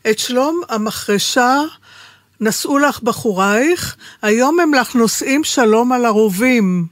את 0.09 0.19
שלום 0.19 0.61
המחרשה, 0.69 1.61
נשאו 2.41 2.77
לך 2.77 3.01
בחורייך, 3.01 3.95
היום 4.21 4.59
הם 4.59 4.73
לך 4.73 4.95
נושאים 4.95 5.43
שלום 5.43 5.91
על 5.91 6.05
הרובים. 6.05 6.85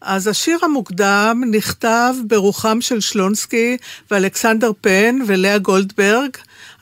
אז 0.00 0.26
השיר 0.26 0.58
המוקדם 0.62 1.42
נכתב 1.50 2.14
ברוחם 2.26 2.80
של 2.80 3.00
שלונסקי 3.00 3.76
ואלכסנדר 4.10 4.70
פן 4.80 5.18
ולאה 5.26 5.58
גולדברג, 5.58 6.30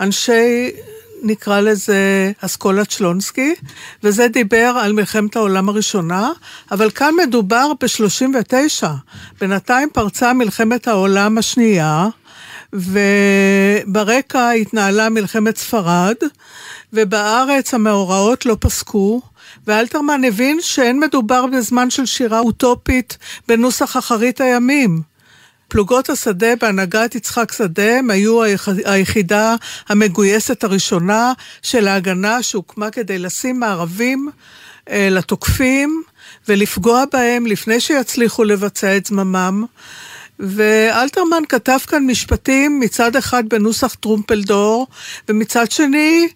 אנשי 0.01 0.71
נקרא 1.23 1.61
לזה 1.61 2.33
אסכולת 2.41 2.91
שלונסקי, 2.91 3.55
וזה 4.03 4.29
דיבר 4.29 4.77
על 4.81 4.93
מלחמת 4.93 5.37
העולם 5.37 5.69
הראשונה, 5.69 6.31
אבל 6.71 6.91
כאן 6.91 7.15
מדובר 7.27 7.73
ב-39. 7.81 8.87
בינתיים 9.41 9.89
פרצה 9.93 10.33
מלחמת 10.33 10.89
העולם 10.89 11.39
השנייה, 11.39 12.09
וברקע 12.73 14.51
התנהלה 14.51 15.09
מלחמת 15.09 15.57
ספרד, 15.57 16.15
ובארץ 16.93 17.75
המאורעות 17.75 18.47
לא 18.47 18.57
פסקו, 18.61 19.21
ואלתרמן 19.67 20.25
הבין 20.25 20.59
שאין 20.61 21.01
מדובר 21.01 21.47
בזמן 21.47 21.91
של 21.91 22.07
שירה 22.07 22.39
אוטופית 22.39 23.19
בנוסח 23.49 23.97
אחרית 23.97 24.41
הימים. 24.41 25.01
פלוגות 25.69 26.11
השדה 26.11 26.57
בהנהגת 26.61 27.15
יצחק 27.15 27.53
שדה 27.53 27.99
הם 27.99 28.11
היו 28.11 28.41
היחידה 28.85 29.55
המגויסת 29.89 30.65
הראשונה 30.65 31.33
של 31.63 31.89
ההגנה 31.89 32.43
שהוקמה 32.43 32.91
כדי 32.91 33.19
לשים 33.19 33.61
מערבים 33.61 34.29
אה, 34.91 35.09
לתוקפים 35.11 36.03
ולפגוע 36.49 37.05
בהם 37.13 37.47
לפני 37.47 37.81
שיצליחו 37.81 38.45
לבצע 38.45 38.97
את 38.97 39.07
זממם. 39.07 39.65
ואלתרמן 40.39 41.43
כתב 41.49 41.79
כאן 41.87 42.07
משפטים 42.07 42.81
מצד 42.81 43.17
אחד 43.17 43.49
בנוסח 43.49 43.95
טרומפלדור 43.95 44.87
ומצד 45.29 45.71
שני 45.71 46.29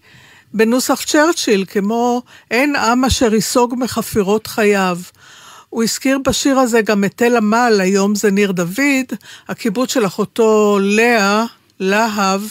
בנוסח 0.53 1.03
צ'רצ'יל 1.03 1.65
כמו 1.67 2.21
אין 2.51 2.75
עם 2.75 3.05
אשר 3.05 3.33
ייסוג 3.33 3.75
מחפירות 3.77 4.47
חייו. 4.47 4.97
הוא 5.71 5.83
הזכיר 5.83 6.17
בשיר 6.17 6.59
הזה 6.59 6.81
גם 6.81 7.03
את 7.03 7.11
תל 7.15 7.37
עמל, 7.37 7.79
היום 7.81 8.15
זה 8.15 8.31
ניר 8.31 8.51
דוד, 8.51 9.07
הקיבוץ 9.47 9.93
של 9.93 10.05
אחותו 10.05 10.79
לאה, 10.81 11.45
להב, 11.79 12.41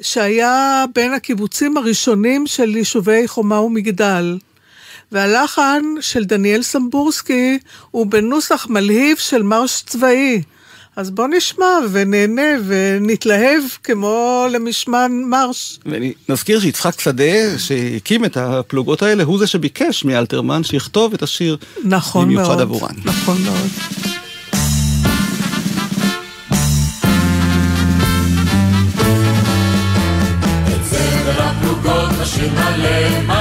שהיה 0.00 0.84
בין 0.94 1.12
הקיבוצים 1.12 1.76
הראשונים 1.76 2.46
של 2.46 2.76
יישובי 2.76 3.28
חומה 3.28 3.60
ומגדל. 3.60 4.38
והלחן 5.12 5.82
של 6.00 6.24
דניאל 6.24 6.62
סמבורסקי 6.62 7.58
הוא 7.90 8.06
בנוסח 8.06 8.66
מלהיב 8.70 9.16
של 9.16 9.42
מרש 9.42 9.82
צבאי. 9.86 10.42
אז 10.98 11.10
בוא 11.10 11.28
נשמע 11.28 11.78
ונהנה 11.92 12.42
ונתלהב 12.66 13.62
כמו 13.84 14.46
למשמן 14.50 15.12
מרש. 15.24 15.78
ונזכיר 16.28 16.60
שיצחק 16.60 17.00
שדה, 17.00 17.58
שהקים 17.58 18.24
את 18.24 18.36
הפלוגות 18.36 19.02
האלה, 19.02 19.24
הוא 19.24 19.38
זה 19.38 19.46
שביקש 19.46 20.04
מאלתרמן 20.04 20.64
שיכתוב 20.64 21.14
את 21.14 21.22
השיר 21.22 21.56
נכון 21.84 22.24
במיוחד 22.24 22.48
מאוד, 22.48 22.60
עבורן. 22.60 22.94
נכון 23.04 23.36
מאוד. 23.42 23.68
השיר 32.20 32.50
מלא 32.52 33.37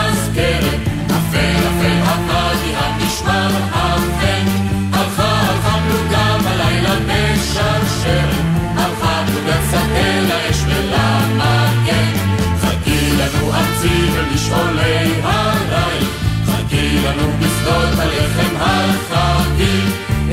הלחם 18.00 18.56
החכי, 18.60 19.80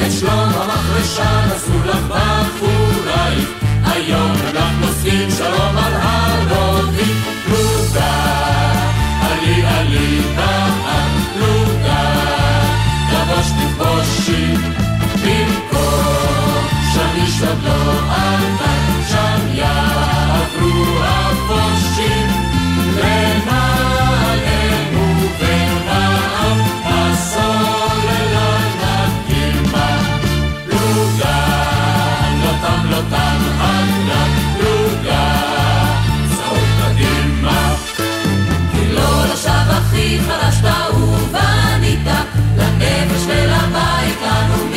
את 0.06 0.12
שלום 0.20 0.48
המחרשה 0.54 1.46
נשאו 1.46 1.84
לך 1.84 1.98
בחורייך, 2.08 3.48
היום 3.84 4.32
לך 4.54 4.72
נושאים 4.80 5.30
שלום 5.30 5.76
על 5.76 5.92
הרובים, 5.94 6.23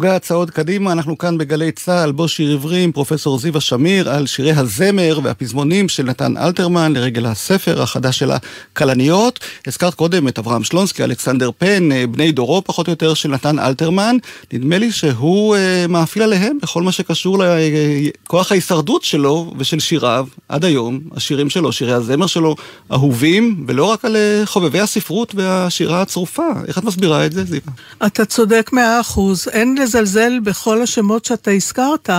פלוגה 0.00 0.18
צעוד 0.18 0.50
קדימה, 0.50 0.92
אנחנו 0.92 1.18
כאן 1.18 1.38
בגלי 1.38 1.72
צה"ל, 1.72 2.12
בו 2.12 2.28
שיר 2.28 2.52
עברי 2.52 2.82
עם 2.82 2.92
פרופסור 2.92 3.38
זיווה 3.38 3.60
שמיר 3.60 4.10
על 4.10 4.26
שירי 4.26 4.52
הזמר 4.52 5.20
והפזמונים 5.22 5.88
של 5.88 6.02
נתן 6.02 6.36
אלתרמן 6.36 6.92
לרגל 6.92 7.26
הספר 7.26 7.82
החדש 7.82 8.18
של 8.18 8.30
הכלניות. 8.30 9.40
הזכרת 9.66 9.94
קודם 9.94 10.28
את 10.28 10.38
אברהם 10.38 10.64
שלונסקי, 10.64 11.04
אלכסנדר 11.04 11.50
פן, 11.58 11.92
אה, 11.92 12.06
בני 12.06 12.32
דורו 12.32 12.62
פחות 12.64 12.86
או 12.86 12.92
יותר 12.92 13.14
של 13.14 13.28
נתן 13.28 13.58
אלתרמן. 13.58 14.16
נדמה 14.52 14.78
לי 14.78 14.92
שהוא 14.92 15.56
אה, 15.56 15.86
מאפיל 15.88 16.22
עליהם 16.22 16.58
בכל 16.62 16.82
מה 16.82 16.92
שקשור 16.92 17.38
לכוח 17.44 18.52
ההישרדות 18.52 19.04
שלו 19.04 19.54
ושל 19.58 19.78
שיריו 19.80 20.26
עד 20.48 20.64
היום. 20.64 21.00
השירים 21.16 21.50
שלו, 21.50 21.72
שירי 21.72 21.92
הזמר 21.92 22.26
שלו, 22.26 22.56
אהובים, 22.92 23.64
ולא 23.68 23.84
רק 23.84 24.04
על 24.04 24.16
אה, 24.16 24.42
חובבי 24.44 24.80
הספרות 24.80 25.34
והשירה 25.34 26.02
הצרופה. 26.02 26.46
איך 26.68 26.78
את 26.78 26.84
מסבירה 26.84 27.26
את 27.26 27.32
זה, 27.32 27.44
זיווה? 27.44 27.72
אתה 28.06 28.24
צודק 28.24 28.70
מאה 28.72 29.00
אחוז, 29.00 29.48
אין 29.52 29.74
לזלזל 29.90 30.40
בכל 30.40 30.82
השמות 30.82 31.24
שאתה 31.24 31.50
הזכרת, 31.50 32.10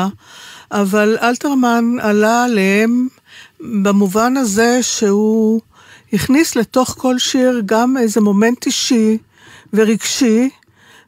אבל 0.71 1.17
אלתרמן 1.21 1.95
עלה 2.01 2.43
עליהם 2.43 3.07
במובן 3.59 4.37
הזה 4.37 4.83
שהוא 4.83 5.61
הכניס 6.13 6.55
לתוך 6.55 6.95
כל 6.97 7.19
שיר 7.19 7.61
גם 7.65 7.97
איזה 7.97 8.21
מומנט 8.21 8.65
אישי 8.65 9.17
ורגשי, 9.73 10.49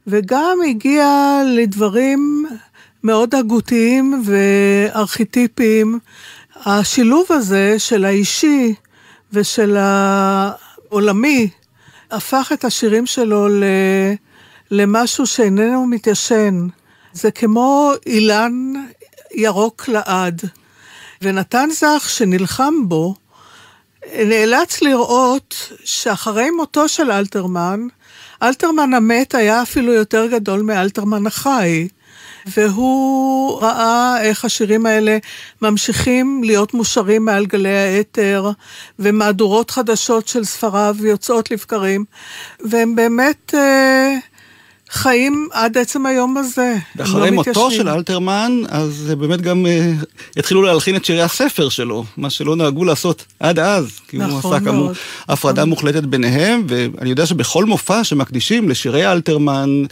וגם 0.08 0.58
הגיע 0.70 1.40
לדברים 1.56 2.46
מאוד 3.04 3.36
הגותיים 3.36 4.24
וארכיטיפיים. 4.26 6.00
השילוב 6.66 7.26
הזה 7.30 7.76
של 7.80 8.06
האישי 8.06 8.74
ושל 9.34 9.78
העולמי 9.80 11.50
הפך 12.12 12.52
את 12.54 12.66
השירים 12.66 13.06
שלו 13.06 13.48
ל... 13.48 13.64
למשהו 14.72 15.28
שאיננו 15.28 15.86
מתיישן. 15.88 16.68
זה 17.14 17.32
כמו 17.32 17.92
אילן 18.06 18.74
ירוק 19.32 19.88
לעד. 19.88 20.42
ונתן 21.22 21.70
זך, 21.72 22.06
שנלחם 22.10 22.74
בו, 22.88 23.16
נאלץ 24.14 24.82
לראות 24.82 25.72
שאחרי 25.84 26.50
מותו 26.52 26.90
של 26.90 27.12
אלתרמן, 27.12 27.88
אלתרמן 28.44 28.94
המת 28.94 29.36
היה 29.36 29.62
אפילו 29.62 29.94
יותר 29.94 30.28
גדול 30.28 30.62
מאלתרמן 30.62 31.28
החי. 31.28 31.88
והוא 32.46 33.62
ראה 33.62 34.22
איך 34.22 34.46
השירים 34.46 34.86
האלה 34.86 35.18
ממשיכים 35.62 36.44
להיות 36.44 36.74
מושרים 36.74 37.26
מעל 37.26 37.46
גלי 37.46 37.78
האתר, 37.78 38.52
ומהדורות 39.00 39.72
חדשות 39.72 40.28
של 40.28 40.44
ספריו 40.44 40.96
יוצאות 41.00 41.52
לבקרים, 41.52 42.06
והם 42.60 42.96
באמת 42.96 43.54
אה, 43.58 44.16
חיים 44.94 45.50
עד 45.52 45.78
עצם 45.78 46.06
היום 46.06 46.38
הזה. 46.38 46.76
ואחרי 46.96 47.30
לא 47.30 47.36
מותו 47.36 47.52
מתיישנים. 47.52 47.72
של 47.72 47.90
אלתרמן, 47.90 48.62
אז 48.70 49.14
באמת 49.18 49.42
גם 49.42 49.66
אה, 49.66 49.92
התחילו 50.38 50.62
להלחין 50.62 50.96
את 50.96 51.06
שירי 51.06 51.22
הספר 51.22 51.70
שלו, 51.70 52.06
מה 52.18 52.30
שלא 52.30 52.56
נהגו 52.56 52.86
לעשות 52.86 53.26
עד 53.40 53.60
אז, 53.60 54.00
כי 54.08 54.18
הוא 54.18 54.26
נכון 54.26 54.56
עשה 54.56 54.66
כאמור. 54.66 54.92
הפרדה 55.30 55.66
מוחלטת 55.66 56.04
ביניהם, 56.04 56.64
ואני 56.68 57.10
יודע 57.10 57.26
שבכל 57.26 57.66
מופע 57.66 58.04
שמקדישים 58.04 58.70
לשירי 58.70 59.12
אלתרמן, 59.12 59.84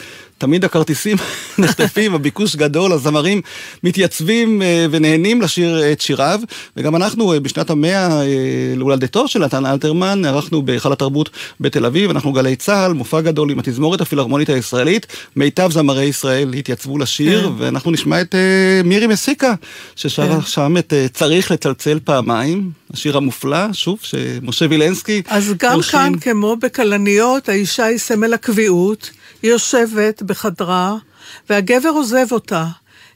תמיד 0.41 0.65
הכרטיסים 0.65 1.17
נחטפים, 1.57 2.15
הביקוש 2.15 2.55
גדול, 2.55 2.91
הזמרים 2.91 3.41
מתייצבים 3.83 4.61
אה, 4.61 4.85
ונהנים 4.91 5.41
לשיר 5.41 5.91
את 5.91 6.01
שיריו, 6.01 6.39
וגם 6.77 6.95
אנחנו 6.95 7.33
אה, 7.33 7.39
בשנת 7.39 7.69
המאה 7.69 8.21
אה, 8.21 8.73
להולדתו 8.75 9.27
של 9.27 9.39
נתן 9.39 9.65
אלתרמן, 9.65 10.25
ערכנו 10.25 10.61
בהיכל 10.61 10.93
התרבות 10.93 11.29
בתל 11.59 11.85
אביב, 11.85 12.09
אנחנו 12.09 12.31
גלי 12.31 12.55
צה"ל, 12.55 12.93
מופע 12.93 13.21
גדול 13.21 13.51
עם 13.51 13.59
התזמורת 13.59 14.01
הפילהרמונית 14.01 14.49
הישראלית, 14.49 15.07
מיטב 15.35 15.71
זמרי 15.71 16.03
ישראל 16.03 16.53
התייצבו 16.53 16.97
לשיר, 16.97 17.43
כן. 17.43 17.53
ואנחנו 17.57 17.91
נשמע 17.91 18.21
את 18.21 18.35
אה, 18.35 18.81
מירי 18.83 19.07
מסיקה, 19.07 19.53
ששרה 19.95 20.35
כן. 20.35 20.41
שם 20.45 20.77
את 20.77 20.93
אה, 20.93 21.07
צריך 21.13 21.51
לצלצל 21.51 21.99
פעמיים, 22.03 22.71
השיר 22.93 23.17
המופלא, 23.17 23.73
שוב, 23.73 23.99
שמשה 24.01 24.65
וילנסקי 24.69 25.21
אז 25.27 25.53
גם. 25.59 25.81
כאן, 25.81 26.13
כמו 26.21 26.55
בכלניות, 26.55 27.49
האישה 27.49 27.85
היא 27.85 27.97
סמל 27.97 28.33
הקביעות, 28.33 29.09
היא 29.41 29.51
יושבת 29.51 30.21
בחדרה, 30.21 30.95
והגבר 31.49 31.89
עוזב 31.89 32.31
אותה. 32.31 32.65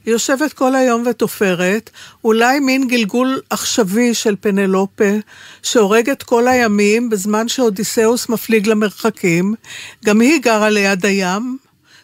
היא 0.06 0.12
יושבת 0.12 0.52
כל 0.52 0.74
היום 0.74 1.04
ותופרת, 1.06 1.90
אולי 2.24 2.60
מין 2.60 2.88
גלגול 2.88 3.40
עכשווי 3.50 4.14
של 4.14 4.36
פנלופה, 4.40 5.14
שהורג 5.62 6.10
את 6.10 6.22
כל 6.22 6.48
הימים 6.48 7.10
בזמן 7.10 7.48
שאודיסאוס 7.48 8.28
מפליג 8.28 8.68
למרחקים. 8.68 9.54
גם 10.04 10.20
היא 10.20 10.40
גרה 10.42 10.70
ליד 10.70 11.06
הים. 11.06 11.58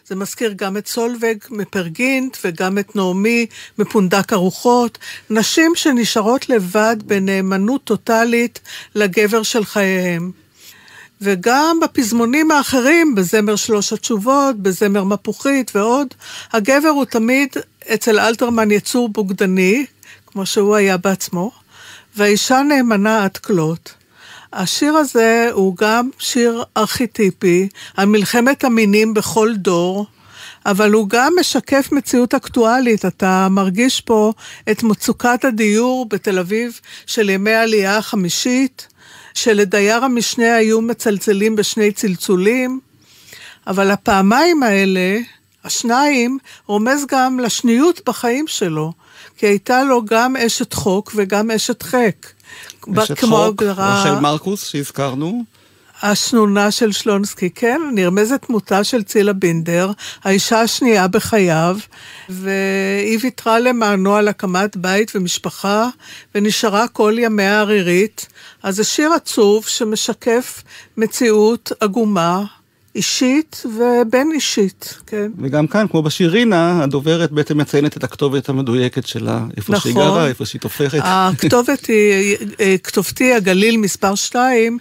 זה 0.07 0.15
מזכיר 0.15 0.53
גם 0.55 0.77
את 0.77 0.87
סולווג 0.87 1.37
מפרגינט 1.49 2.37
וגם 2.43 2.77
את 2.77 2.95
נעמי 2.95 3.45
מפונדק 3.77 4.33
הרוחות. 4.33 4.97
נשים 5.29 5.71
שנשארות 5.75 6.49
לבד 6.49 6.95
בנאמנות 7.05 7.83
טוטאלית 7.83 8.59
לגבר 8.95 9.43
של 9.43 9.65
חייהם. 9.65 10.42
וגם 11.23 11.79
בפזמונים 11.81 12.51
האחרים, 12.51 13.15
בזמר 13.15 13.55
שלוש 13.55 13.93
התשובות, 13.93 14.57
בזמר 14.57 15.03
מפוחית 15.03 15.71
ועוד, 15.75 16.07
הגבר 16.53 16.89
הוא 16.89 17.05
תמיד 17.05 17.49
אצל 17.93 18.19
אלתרמן 18.19 18.71
יצור 18.71 19.09
בוגדני, 19.09 19.85
כמו 20.27 20.45
שהוא 20.45 20.75
היה 20.75 20.97
בעצמו, 20.97 21.51
והאישה 22.15 22.61
נאמנה 22.61 23.23
עד 23.23 23.37
כלות. 23.37 23.93
השיר 24.53 24.93
הזה 24.93 25.49
הוא 25.53 25.75
גם 25.77 26.09
שיר 26.19 26.63
ארכיטיפי, 26.77 27.67
על 27.97 28.05
מלחמת 28.05 28.63
המינים 28.63 29.13
בכל 29.13 29.53
דור, 29.55 30.05
אבל 30.65 30.91
הוא 30.91 31.09
גם 31.09 31.33
משקף 31.39 31.89
מציאות 31.91 32.33
אקטואלית. 32.33 33.05
אתה 33.05 33.47
מרגיש 33.51 34.01
פה 34.01 34.33
את 34.71 34.83
מצוקת 34.83 35.45
הדיור 35.45 36.05
בתל 36.09 36.39
אביב 36.39 36.79
של 37.05 37.29
ימי 37.29 37.51
העלייה 37.51 37.97
החמישית, 37.97 38.87
שלדייר 39.33 40.03
המשנה 40.03 40.55
היו 40.55 40.81
מצלצלים 40.81 41.55
בשני 41.55 41.91
צלצולים, 41.91 42.79
אבל 43.67 43.91
הפעמיים 43.91 44.63
האלה, 44.63 45.17
השניים, 45.63 46.37
רומז 46.67 47.05
גם 47.11 47.39
לשניות 47.39 48.01
בחיים 48.05 48.47
שלו, 48.47 48.93
כי 49.37 49.45
הייתה 49.45 49.83
לו 49.83 50.05
גם 50.05 50.35
אשת 50.35 50.73
חוק 50.73 51.11
וגם 51.15 51.51
אשת 51.51 51.83
חק. 51.83 52.27
אשת 52.97 53.19
חוק, 53.19 53.61
הגדרה- 53.61 54.01
רחל 54.01 54.19
מרקוס 54.19 54.65
שהזכרנו. 54.67 55.43
השנונה 56.01 56.71
של 56.71 56.91
שלונסקי, 56.91 57.49
כן, 57.49 57.81
נרמזת 57.93 58.45
דמותה 58.49 58.83
של 58.83 59.03
צילה 59.03 59.33
בינדר, 59.33 59.91
האישה 60.23 60.61
השנייה 60.61 61.07
בחייו, 61.07 61.77
והיא 62.29 63.19
ויתרה 63.21 63.59
למענו 63.59 64.15
על 64.15 64.27
הקמת 64.27 64.77
בית 64.77 65.11
ומשפחה, 65.15 65.87
ונשארה 66.35 66.87
כל 66.87 67.15
ימיה 67.17 67.59
ערירית. 67.59 68.27
אז 68.63 68.75
זה 68.75 68.83
שיר 68.83 69.13
עצוב 69.13 69.65
שמשקף 69.65 70.63
מציאות 70.97 71.71
עגומה, 71.79 72.43
אישית 72.95 73.63
ובין 73.77 74.31
אישית, 74.33 74.97
כן. 75.07 75.31
וגם 75.41 75.67
כאן, 75.67 75.85
כמו 75.87 76.01
בשיר 76.03 76.31
רינה, 76.31 76.83
הדוברת 76.83 77.31
בעצם 77.31 77.57
מציינת 77.57 77.97
את 77.97 78.03
הכתובת 78.03 78.49
המדויקת 78.49 79.07
שלה, 79.07 79.45
איפה 79.57 79.79
שהיא 79.79 79.93
נכון. 79.93 80.05
גרה, 80.05 80.27
איפה 80.27 80.45
שהיא 80.45 80.61
תופרת. 80.61 81.01
הכתובת 81.03 81.85
היא, 81.85 82.37
אה, 82.59 82.75
כתובתי 82.83 83.33
הגליל 83.33 83.77
מספר 83.77 84.15
2, 84.15 84.77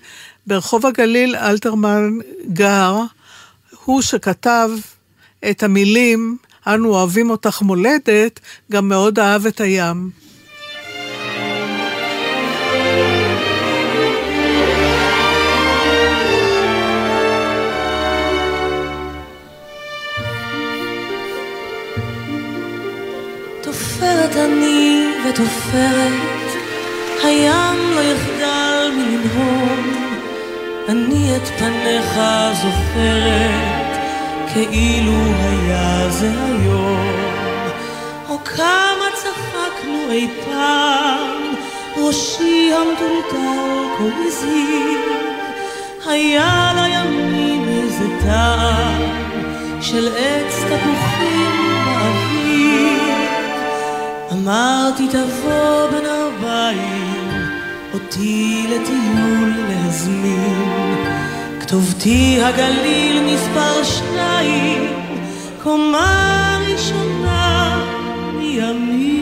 ברחוב 0.46 0.86
הגליל 0.86 1.36
אלתרמן 1.36 2.18
גר, 2.52 2.96
הוא 3.84 4.02
שכתב 4.02 4.70
את 5.50 5.62
המילים, 5.62 6.36
אנו 6.66 6.88
אוהבים 6.88 7.30
אותך 7.30 7.62
מולדת, 7.62 8.40
גם 8.72 8.88
מאוד 8.88 9.18
אהב 9.18 9.46
את 9.46 9.60
הים. 9.60 10.10
תופרת 23.62 24.36
אני 24.36 25.06
ותופרת, 25.28 26.52
הים 27.24 27.76
לא 27.94 28.00
יחדל 28.00 28.90
מלנהום. 28.96 29.81
אני 30.88 31.36
את 31.36 31.46
פניך 31.46 32.20
זוכרת, 32.52 33.96
כאילו 34.52 35.12
היה 35.12 36.10
זה 36.10 36.30
היום. 36.30 37.12
או 38.28 38.38
כמה 38.44 39.06
צחקנו 39.14 40.10
אי 40.10 40.28
פעם, 40.44 41.54
ראשי 41.96 42.72
המטולטל 42.72 43.96
כה 43.98 44.04
הזהיר. 44.26 45.22
היה 46.06 46.72
לימים 46.74 47.68
איזה 47.68 48.04
טעם 48.24 49.02
של 49.80 50.08
עץ 50.16 50.64
תפוחים 50.64 51.84
באוויר. 51.84 53.02
אמרתי 54.32 55.08
תבוא 55.08 55.90
בין 55.90 56.06
ארבעים, 56.06 57.11
אותי 57.94 58.66
לטיול 58.68 59.52
להזמין. 59.68 60.94
כתובתי 61.60 62.42
הגליל 62.42 63.34
מספר 63.34 63.84
שניים, 63.84 64.92
קומה 65.62 66.58
ראשונה 66.68 67.84
מימין. 68.38 69.12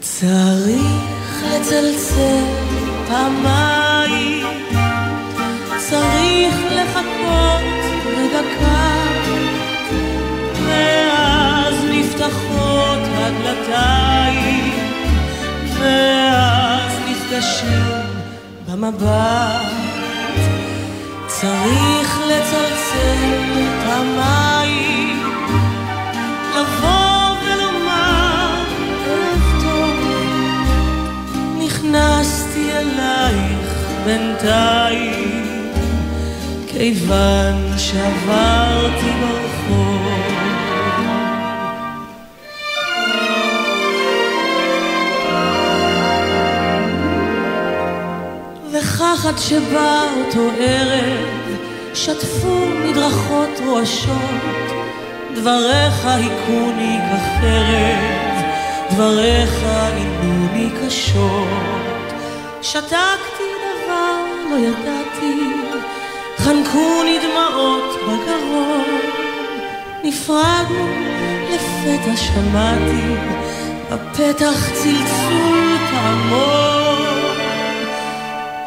צריך 0.00 1.42
לצלצל 1.44 2.44
פעמיים, 3.08 4.46
צריך 5.78 6.56
לחכות 6.70 7.77
במבט. 18.78 19.72
צריך 21.26 22.18
לצלצל 22.26 23.44
פעמיים, 23.86 25.22
לבוא 26.56 27.36
ולומר 27.42 28.64
ערב 29.06 29.62
טוב. 29.62 29.96
נכנסתי 31.64 32.70
אלייך 32.72 33.88
בינתיים, 34.04 35.70
כיוון 36.66 37.78
שעברתי 37.78 39.10
ברחוב. 39.20 39.47
עד 49.08 49.38
שבא 49.38 50.04
אותו 50.18 50.50
ערב, 50.58 51.56
שטפו 51.94 52.66
מדרכות 52.84 53.60
רועשות, 53.66 54.70
דבריך 55.34 56.06
היכוני 56.06 56.98
כחרב, 57.08 58.42
דבריך 58.90 59.64
עינוני 59.94 60.70
קשות. 60.80 61.48
שתקתי 62.62 63.48
דבר 63.60 64.24
לא 64.50 64.56
ידעתי, 64.56 65.40
חנקוני 66.38 67.18
דמעות 67.18 67.94
בגרון. 68.02 68.84
נפרדנו, 70.04 70.88
לפתע 71.54 72.16
שמעתי, 72.16 73.14
בפתח 73.90 74.70
צלצול 74.72 75.76
פעמון. 75.90 76.77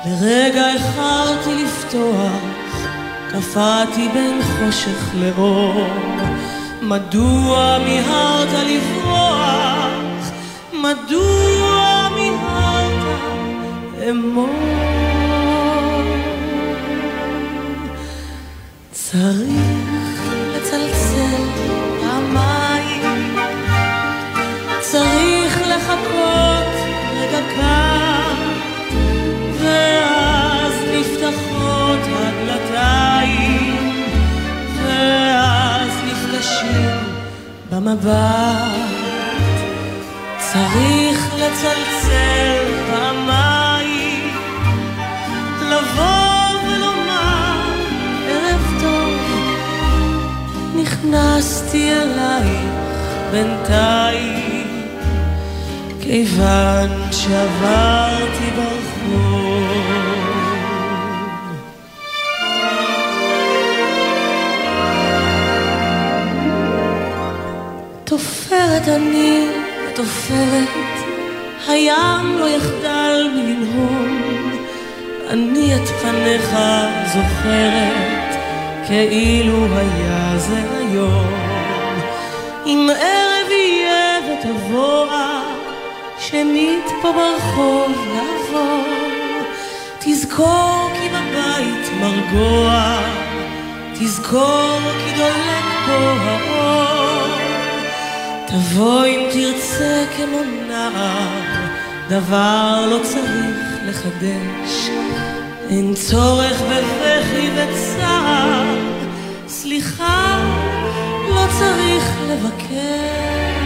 לרגע 0.06 0.74
איחרתי 0.74 1.64
לפתוח, 1.64 2.88
קפאתי 3.32 4.10
בין 4.14 4.42
חושך 4.42 5.16
לאור. 5.16 5.88
מדוע 6.82 7.78
מיהרת 7.86 8.48
לברוח? 8.68 10.32
מדוע 10.74 12.08
מיהרת 12.16 13.04
אמור? 14.10 14.50
צריך 18.92 20.22
לצלצל 20.56 21.36
פעמיים, 22.02 23.36
צריך 24.82 25.62
לחכות 25.68 26.74
רגע 27.14 27.40
קר, 27.56 27.91
צריך 40.54 41.34
לצלצל 41.36 42.66
פעמיים, 42.92 44.30
לבוא 45.62 46.60
ולומר 46.68 47.62
ערב 48.28 48.82
טוב, 48.82 49.20
נכנסתי 50.76 51.92
אלייך 51.92 52.72
בינתיים, 53.32 54.68
כיוון 56.02 56.90
שעברתי 57.12 58.52
ברחוב. 58.56 58.81
תופרת 68.04 68.88
אני 68.88 69.48
את 69.94 70.00
עופרת, 70.00 70.68
הים 71.68 72.38
לא 72.40 72.50
יחדל 72.50 73.30
מלנהום, 73.36 74.22
אני 75.30 75.76
את 75.76 75.88
פניך 75.88 76.56
זוכרת, 77.06 78.36
כאילו 78.88 79.66
היה 79.78 80.38
זה 80.38 80.62
היום. 80.80 81.34
אם 82.66 82.90
ערב 82.90 83.52
יהיה 83.52 84.20
ותבוא, 84.20 85.06
שנית 86.32 86.86
פה 87.02 87.12
ברחוב 87.12 87.92
לעבור, 88.08 88.86
תזכור 90.00 90.90
כי 90.94 91.10
בבית 91.10 91.92
מרגוע, 92.02 93.00
תזכור 93.94 94.80
כי 95.06 95.12
דולק 95.18 95.66
פה 95.86 96.14
האור. 96.22 97.28
תבוא 98.48 99.06
אם 99.06 99.30
תרצה 99.34 100.06
כמו 100.18 100.38
נער, 100.68 101.68
דבר 102.10 102.86
לא 102.92 103.00
צריך 103.04 103.78
לחדש. 103.86 104.90
אין 105.70 105.94
צורך 105.94 106.62
בבכי 106.62 107.50
וצער, 107.56 108.78
סליחה, 109.48 110.44
לא 111.30 111.46
צריך 111.60 112.18
לבקש. 112.30 113.61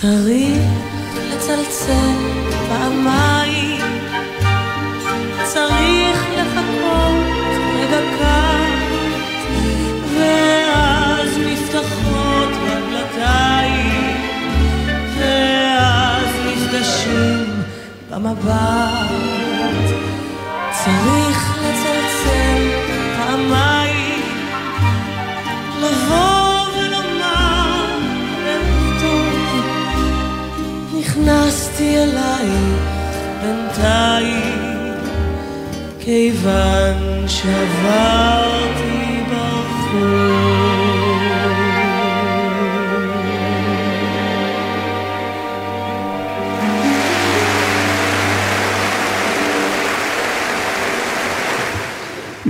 צריך 0.00 0.62
לצלצל 1.30 2.16
פעמיים, 2.68 3.80
צריך 5.44 6.26
לחכות 6.36 7.24
רגע 7.76 8.00
קט, 8.18 8.92
ואז 10.14 11.38
נפתחות 11.38 12.48
הדלתיים, 12.66 14.16
ואז 15.18 16.28
נפגשים 16.46 17.62
במבט. 18.10 19.10
צריך 20.84 21.58
לצלצל 21.58 22.70
פעמיים, 23.16 24.22
לבוא 25.80 26.29
נכנסתי 31.80 31.98
אלייך 31.98 32.80
בינתיים, 33.42 34.94
כיוון 36.00 37.28
שעברתי 37.28 38.99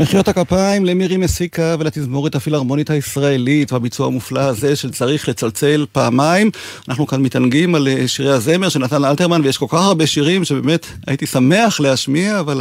מחיאות 0.01 0.28
הכפיים 0.28 0.84
למירי 0.84 1.16
מסיקה 1.16 1.76
ולתזמורת 1.78 2.34
הפילהרמונית 2.34 2.90
הישראלית 2.90 3.72
בביצוע 3.72 4.07
המופלא 4.07 4.40
הזה 4.40 4.76
של 4.76 4.90
צריך 4.90 5.28
לצלצל 5.28 5.86
פעמיים. 5.92 6.51
אנחנו 6.88 7.07
כאן 7.07 7.22
מתענגים 7.22 7.74
על 7.74 7.88
אה, 7.88 8.09
שירי 8.09 8.32
הזמר 8.32 8.68
של 8.68 8.78
נתן 8.78 9.05
אלתרמן 9.05 9.40
ויש 9.44 9.59
כל 9.59 9.66
כך 9.68 9.82
הרבה 9.82 10.07
שירים 10.07 10.44
שבאמת 10.44 10.86
הייתי 11.07 11.26
שמח 11.26 11.80
להשמיע, 11.80 12.40
אבל 12.40 12.61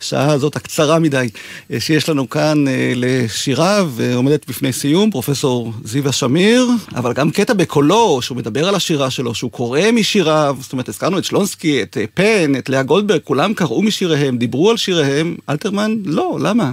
השעה 0.00 0.32
הזאת 0.32 0.56
הקצרה 0.56 0.98
מדי 0.98 1.28
אה, 1.72 1.80
שיש 1.80 2.08
לנו 2.08 2.30
כאן 2.30 2.68
אה, 2.68 2.92
לשיריו 2.96 3.90
עומדת 4.14 4.48
בפני 4.48 4.72
סיום, 4.72 5.10
פרופסור 5.10 5.72
זיווה 5.84 6.12
שמיר, 6.12 6.68
אבל 6.96 7.12
גם 7.12 7.30
קטע 7.30 7.54
בקולו 7.54 8.22
שהוא 8.22 8.36
מדבר 8.36 8.68
על 8.68 8.74
השירה 8.74 9.10
שלו, 9.10 9.34
שהוא 9.34 9.50
קורא 9.50 9.80
משיריו, 9.92 10.56
זאת 10.60 10.72
אומרת 10.72 10.88
הזכרנו 10.88 11.18
את 11.18 11.24
שלונסקי, 11.24 11.82
את 11.82 11.96
פן, 12.14 12.52
את 12.58 12.68
לאה 12.68 12.82
גולדברג, 12.82 13.20
כולם 13.24 13.54
קראו 13.54 13.82
משיריהם, 13.82 14.38
דיברו 14.38 14.70
על 14.70 14.76
שיריהם, 14.76 15.36
אלתרמן 15.48 15.96
לא, 16.04 16.38
למה? 16.40 16.71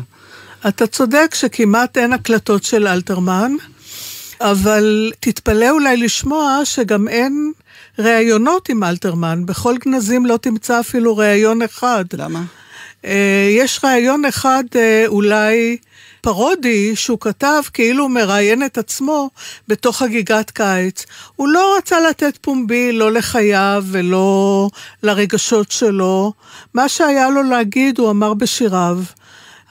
אתה 0.67 0.87
צודק 0.87 1.35
שכמעט 1.35 1.97
אין 1.97 2.13
הקלטות 2.13 2.63
של 2.63 2.87
אלתרמן, 2.87 3.51
אבל 4.41 5.11
תתפלא 5.19 5.69
אולי 5.69 5.97
לשמוע 5.97 6.61
שגם 6.63 7.07
אין 7.07 7.51
ראיונות 7.99 8.69
עם 8.69 8.83
אלתרמן. 8.83 9.45
בכל 9.45 9.75
גנזים 9.77 10.25
לא 10.25 10.37
תמצא 10.37 10.79
אפילו 10.79 11.17
ראיון 11.17 11.61
אחד. 11.61 12.05
למה? 12.13 12.43
אה, 13.05 13.49
יש 13.51 13.79
ראיון 13.83 14.25
אחד 14.25 14.63
אה, 14.75 15.03
אולי 15.07 15.77
פרודי 16.21 16.95
שהוא 16.95 17.17
כתב 17.19 17.61
כאילו 17.73 18.03
הוא 18.03 18.11
מראיין 18.11 18.65
את 18.65 18.77
עצמו 18.77 19.29
בתוך 19.67 19.97
חגיגת 19.97 20.51
קיץ. 20.51 21.05
הוא 21.35 21.47
לא 21.47 21.75
רצה 21.77 21.99
לתת 21.99 22.37
פומבי 22.41 22.91
לא 22.91 23.11
לחייו 23.11 23.83
ולא 23.87 24.69
לרגשות 25.03 25.71
שלו. 25.71 26.33
מה 26.73 26.89
שהיה 26.89 27.29
לו 27.29 27.43
להגיד 27.43 27.99
הוא 27.99 28.09
אמר 28.09 28.33
בשיריו. 28.33 28.99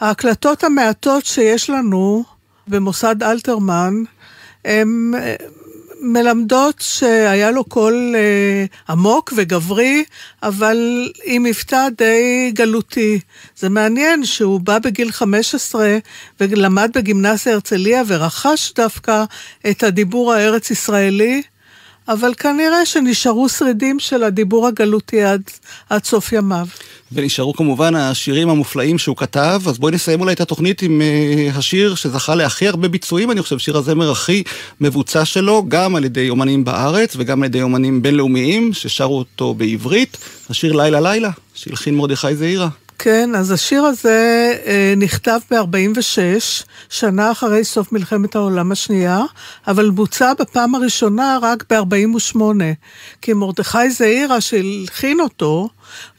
ההקלטות 0.00 0.64
המעטות 0.64 1.26
שיש 1.26 1.70
לנו 1.70 2.24
במוסד 2.68 3.22
אלתרמן, 3.22 3.94
הן 4.64 5.12
אה, 5.18 5.34
מלמדות 6.00 6.74
שהיה 6.78 7.50
לו 7.50 7.64
קול 7.64 8.14
אה, 8.16 8.64
עמוק 8.88 9.32
וגברי, 9.36 10.04
אבל 10.42 11.08
עם 11.24 11.42
מבטא 11.42 11.88
די 11.96 12.50
גלותי. 12.54 13.20
זה 13.56 13.68
מעניין 13.68 14.24
שהוא 14.24 14.60
בא 14.60 14.78
בגיל 14.78 15.10
15 15.10 15.98
ולמד 16.40 16.90
בגימנסיה 16.94 17.52
הרצליה 17.52 18.02
ורכש 18.06 18.72
דווקא 18.76 19.24
את 19.70 19.82
הדיבור 19.82 20.32
הארץ-ישראלי. 20.32 21.42
אבל 22.08 22.34
כנראה 22.38 22.86
שנשארו 22.86 23.48
שרידים 23.48 23.98
של 23.98 24.22
הדיבור 24.22 24.66
הגלותי 24.66 25.22
עד, 25.22 25.42
עד 25.90 26.04
סוף 26.04 26.32
ימיו. 26.32 26.66
ונשארו 27.12 27.54
כמובן 27.54 27.94
השירים 27.94 28.48
המופלאים 28.48 28.98
שהוא 28.98 29.16
כתב, 29.16 29.60
אז 29.66 29.78
בואי 29.78 29.92
נסיים 29.92 30.20
אולי 30.20 30.32
את 30.32 30.40
התוכנית 30.40 30.82
עם 30.82 31.00
uh, 31.00 31.58
השיר 31.58 31.94
שזכה 31.94 32.34
להכי 32.34 32.68
הרבה 32.68 32.88
ביצועים, 32.88 33.30
אני 33.30 33.42
חושב, 33.42 33.58
שיר 33.58 33.76
הזמר 33.76 34.10
הכי 34.10 34.42
מבוצע 34.80 35.24
שלו, 35.24 35.64
גם 35.68 35.96
על 35.96 36.04
ידי 36.04 36.30
אומנים 36.30 36.64
בארץ 36.64 37.14
וגם 37.16 37.42
על 37.42 37.46
ידי 37.46 37.62
אומנים 37.62 38.02
בינלאומיים 38.02 38.72
ששרו 38.72 39.18
אותו 39.18 39.54
בעברית, 39.54 40.16
השיר 40.50 40.72
לילה 40.72 41.00
לילה, 41.00 41.30
שהלחין 41.54 41.96
מרדכי 41.96 42.34
זעירה. 42.34 42.68
כן, 42.98 43.34
אז 43.34 43.50
השיר 43.50 43.82
הזה 43.82 44.54
אה, 44.66 44.94
נכתב 44.96 45.38
ב-46, 45.50 46.18
שנה 46.90 47.32
אחרי 47.32 47.64
סוף 47.64 47.92
מלחמת 47.92 48.34
העולם 48.34 48.72
השנייה, 48.72 49.22
אבל 49.66 49.90
בוצע 49.90 50.32
בפעם 50.38 50.74
הראשונה 50.74 51.38
רק 51.42 51.64
ב-48, 51.72 52.40
כי 53.22 53.32
מרדכי 53.32 53.90
זעירה 53.90 54.40
שהלחין 54.40 55.20
אותו, 55.20 55.68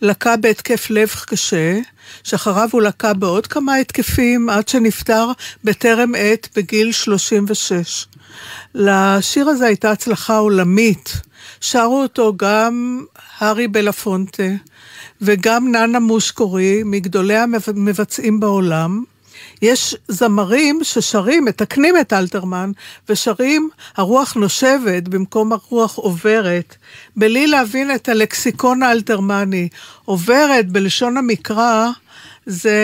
לקה 0.01 0.37
בהתקף 0.37 0.89
לב 0.89 1.09
קשה, 1.27 1.79
שאחריו 2.23 2.69
הוא 2.71 2.81
לקה 2.81 3.13
בעוד 3.13 3.47
כמה 3.47 3.75
התקפים 3.75 4.49
עד 4.49 4.67
שנפטר 4.67 5.31
בטרם 5.63 6.15
עת 6.17 6.49
בגיל 6.55 6.91
36. 6.91 8.05
לשיר 8.75 9.49
הזה 9.49 9.65
הייתה 9.65 9.91
הצלחה 9.91 10.37
עולמית. 10.37 11.21
שרו 11.61 12.01
אותו 12.01 12.33
גם 12.37 13.05
הארי 13.39 13.67
בלפונטה 13.67 14.43
וגם 15.21 15.71
ננה 15.71 15.99
מושקורי, 15.99 16.81
מגדולי 16.85 17.37
המבצעים 17.37 18.39
בעולם. 18.39 19.03
יש 19.61 19.95
זמרים 20.07 20.79
ששרים, 20.83 21.45
מתקנים 21.45 21.95
את 22.01 22.13
אלתרמן, 22.13 22.71
ושרים 23.09 23.69
הרוח 23.97 24.33
נושבת 24.33 25.07
במקום 25.07 25.53
הרוח 25.53 25.95
עוברת, 25.95 26.75
בלי 27.15 27.47
להבין 27.47 27.95
את 27.95 28.09
הלקסיקון 28.09 28.83
האלתרמני. 28.83 29.69
עוברת 30.05 30.69
בלשון 30.69 31.17
המקרא 31.17 31.89
זה 32.45 32.79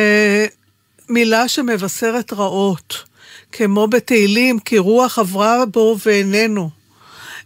מילה 1.09 1.47
שמבשרת 1.47 2.33
רעות, 2.33 3.03
כמו 3.51 3.87
בתהילים, 3.87 4.59
כי 4.59 4.77
רוח 4.77 5.19
עברה 5.19 5.65
בו 5.65 5.97
ואיננו. 6.05 6.69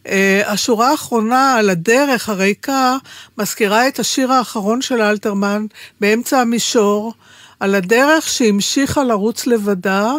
Uh, 0.05 0.09
השורה 0.45 0.91
האחרונה 0.91 1.55
על 1.55 1.69
הדרך 1.69 2.29
הריקה 2.29 2.97
מזכירה 3.37 3.87
את 3.87 3.99
השיר 3.99 4.31
האחרון 4.31 4.81
של 4.81 5.01
אלתרמן 5.01 5.65
באמצע 6.01 6.39
המישור, 6.39 7.13
על 7.59 7.75
הדרך 7.75 8.27
שהמשיכה 8.27 9.03
לרוץ 9.03 9.47
לבדה 9.47 10.11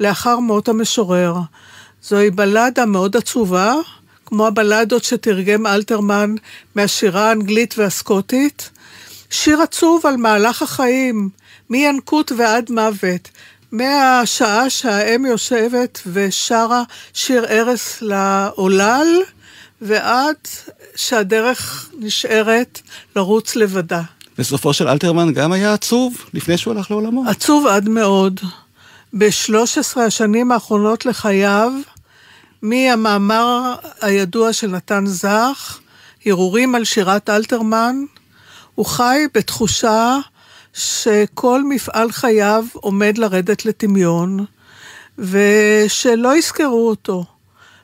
לאחר 0.00 0.38
מות 0.38 0.68
המשורר. 0.68 1.34
זוהי 2.02 2.30
בלדה 2.30 2.86
מאוד 2.86 3.16
עצובה, 3.16 3.74
כמו 4.26 4.46
הבלדות 4.46 5.04
שתרגם 5.04 5.66
אלתרמן 5.66 6.34
מהשירה 6.74 7.28
האנגלית 7.28 7.74
והסקוטית. 7.78 8.70
שיר 9.30 9.62
עצוב 9.62 10.06
על 10.06 10.16
מהלך 10.16 10.62
החיים, 10.62 11.28
מינקות 11.70 12.32
ועד 12.36 12.70
מוות. 12.70 13.28
מהשעה 13.72 14.70
שהאם 14.70 15.26
יושבת 15.26 16.02
ושרה 16.12 16.82
שיר 17.14 17.44
ערש 17.48 17.98
לעולל, 18.00 19.06
ועד 19.80 20.36
שהדרך 20.96 21.90
נשארת 21.98 22.80
לרוץ 23.16 23.56
לבדה. 23.56 24.02
וסופו 24.38 24.72
של 24.72 24.88
אלתרמן 24.88 25.32
גם 25.32 25.52
היה 25.52 25.72
עצוב 25.72 26.24
לפני 26.34 26.58
שהוא 26.58 26.74
הלך 26.74 26.90
לעולמו. 26.90 27.24
עצוב 27.28 27.66
עד 27.66 27.88
מאוד. 27.88 28.40
ב-13 29.12 30.00
השנים 30.00 30.52
האחרונות 30.52 31.06
לחייו, 31.06 31.72
מהמאמר 32.62 33.74
הידוע 34.00 34.52
של 34.52 34.66
נתן 34.66 35.06
זך, 35.06 35.78
הרהורים 36.26 36.74
על 36.74 36.84
שירת 36.84 37.30
אלתרמן, 37.30 37.96
הוא 38.74 38.86
חי 38.86 39.18
בתחושה 39.34 40.18
שכל 40.78 41.64
מפעל 41.64 42.12
חייו 42.12 42.64
עומד 42.72 43.18
לרדת 43.18 43.64
לטמיון, 43.64 44.44
ושלא 45.18 46.36
יזכרו 46.36 46.88
אותו. 46.88 47.24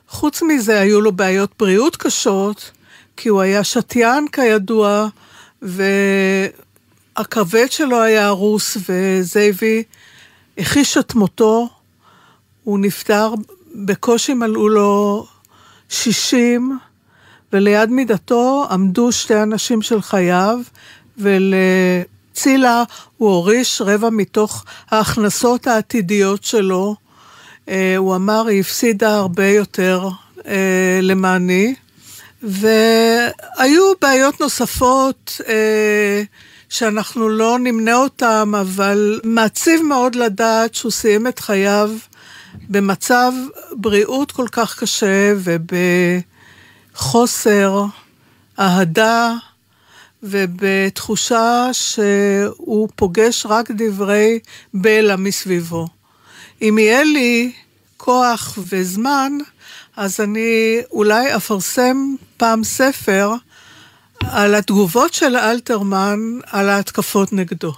חוץ 0.09 0.41
מזה, 0.41 0.79
היו 0.79 1.01
לו 1.01 1.11
בעיות 1.11 1.51
בריאות 1.59 1.95
קשות, 1.95 2.71
כי 3.17 3.29
הוא 3.29 3.41
היה 3.41 3.63
שתיין 3.63 4.27
כידוע, 4.27 5.07
והכבד 5.61 6.45
שלו 7.69 8.01
היה 8.01 8.27
הרוס, 8.27 8.77
וזה 8.89 9.41
הביא, 9.41 9.83
הכחיש 10.57 10.97
את 10.97 11.15
מותו. 11.15 11.69
הוא 12.63 12.79
נפטר, 12.79 13.33
בקושי 13.75 14.33
מלאו 14.33 14.69
לו 14.69 15.25
60, 15.89 16.79
וליד 17.53 17.89
מידתו 17.89 18.67
עמדו 18.71 19.11
שתי 19.11 19.43
אנשים 19.43 19.81
של 19.81 20.01
חייו, 20.01 20.59
ולצילה 22.35 22.83
הוא 23.17 23.29
הוריש 23.29 23.81
רבע 23.81 24.09
מתוך 24.09 24.65
ההכנסות 24.91 25.67
העתידיות 25.67 26.43
שלו. 26.43 26.95
אה, 27.69 27.97
הוא 27.97 28.15
אמר, 28.15 28.47
היא 28.47 28.59
הפסידה 28.59 29.15
הרבה 29.15 29.47
יותר 29.47 30.07
אה, 30.47 30.99
למעני. 31.01 31.75
והיו 32.43 33.93
בעיות 34.01 34.41
נוספות 34.41 35.41
אה, 35.47 36.23
שאנחנו 36.69 37.29
לא 37.29 37.59
נמנה 37.59 37.95
אותן, 37.95 38.51
אבל 38.61 39.19
מעציב 39.23 39.81
מאוד 39.81 40.15
לדעת 40.15 40.75
שהוא 40.75 40.91
סיים 40.91 41.27
את 41.27 41.39
חייו 41.39 41.91
במצב 42.69 43.31
בריאות 43.71 44.31
כל 44.31 44.47
כך 44.51 44.79
קשה 44.79 45.33
ובחוסר 46.95 47.85
אהדה 48.59 49.33
ובתחושה 50.23 51.69
שהוא 51.71 52.89
פוגש 52.95 53.45
רק 53.49 53.71
דברי 53.71 54.39
בלע 54.73 55.15
מסביבו. 55.15 55.87
אם 56.61 56.77
יהיה 56.79 57.03
לי 57.03 57.51
כוח 57.97 58.57
וזמן, 58.69 59.31
אז 59.97 60.19
אני 60.19 60.81
אולי 60.91 61.35
אפרסם 61.35 62.15
פעם 62.37 62.63
ספר 62.63 63.31
על 64.21 64.55
התגובות 64.55 65.13
של 65.13 65.35
אלתרמן 65.35 66.19
על 66.45 66.69
ההתקפות 66.69 67.33
נגדו. 67.33 67.73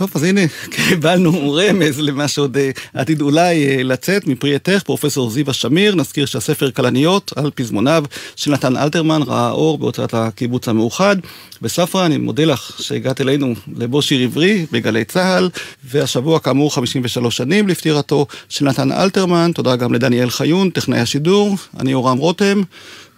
טוב, 0.00 0.10
אז 0.14 0.22
הנה, 0.22 0.40
קיבלנו 0.76 1.52
רמז 1.52 2.00
למה 2.00 2.28
שעוד 2.28 2.56
אה, 2.56 2.70
עתיד 2.94 3.20
אולי 3.20 3.66
אה, 3.66 3.82
לצאת 3.82 4.26
מפרי 4.26 4.54
עטך, 4.54 4.82
פרופסור 4.84 5.30
זיווה 5.30 5.52
שמיר. 5.52 5.94
נזכיר 5.94 6.26
שהספר 6.26 6.70
כלניות 6.70 7.32
על 7.36 7.50
פזמוניו 7.54 8.04
של 8.36 8.52
נתן 8.52 8.76
אלתרמן 8.76 9.22
ראה 9.22 9.50
אור 9.50 9.78
בהוצאת 9.78 10.14
הקיבוץ 10.14 10.68
המאוחד. 10.68 11.16
וספרה, 11.62 12.06
אני 12.06 12.16
מודה 12.16 12.44
לך 12.44 12.76
שהגעת 12.80 13.20
אלינו 13.20 13.54
לבוא 13.76 14.02
שיר 14.02 14.20
עברי 14.20 14.66
בגלי 14.72 15.04
צה"ל, 15.04 15.48
והשבוע 15.84 16.38
כאמור 16.38 16.74
53 16.74 17.36
שנים 17.36 17.68
לפטירתו 17.68 18.26
של 18.48 18.64
נתן 18.64 18.92
אלתרמן. 18.92 19.50
תודה 19.54 19.76
גם 19.76 19.94
לדניאל 19.94 20.30
חיון, 20.30 20.70
טכנאי 20.70 20.98
השידור. 20.98 21.56
אני 21.80 21.90
יורם 21.90 22.18
רותם, 22.18 22.62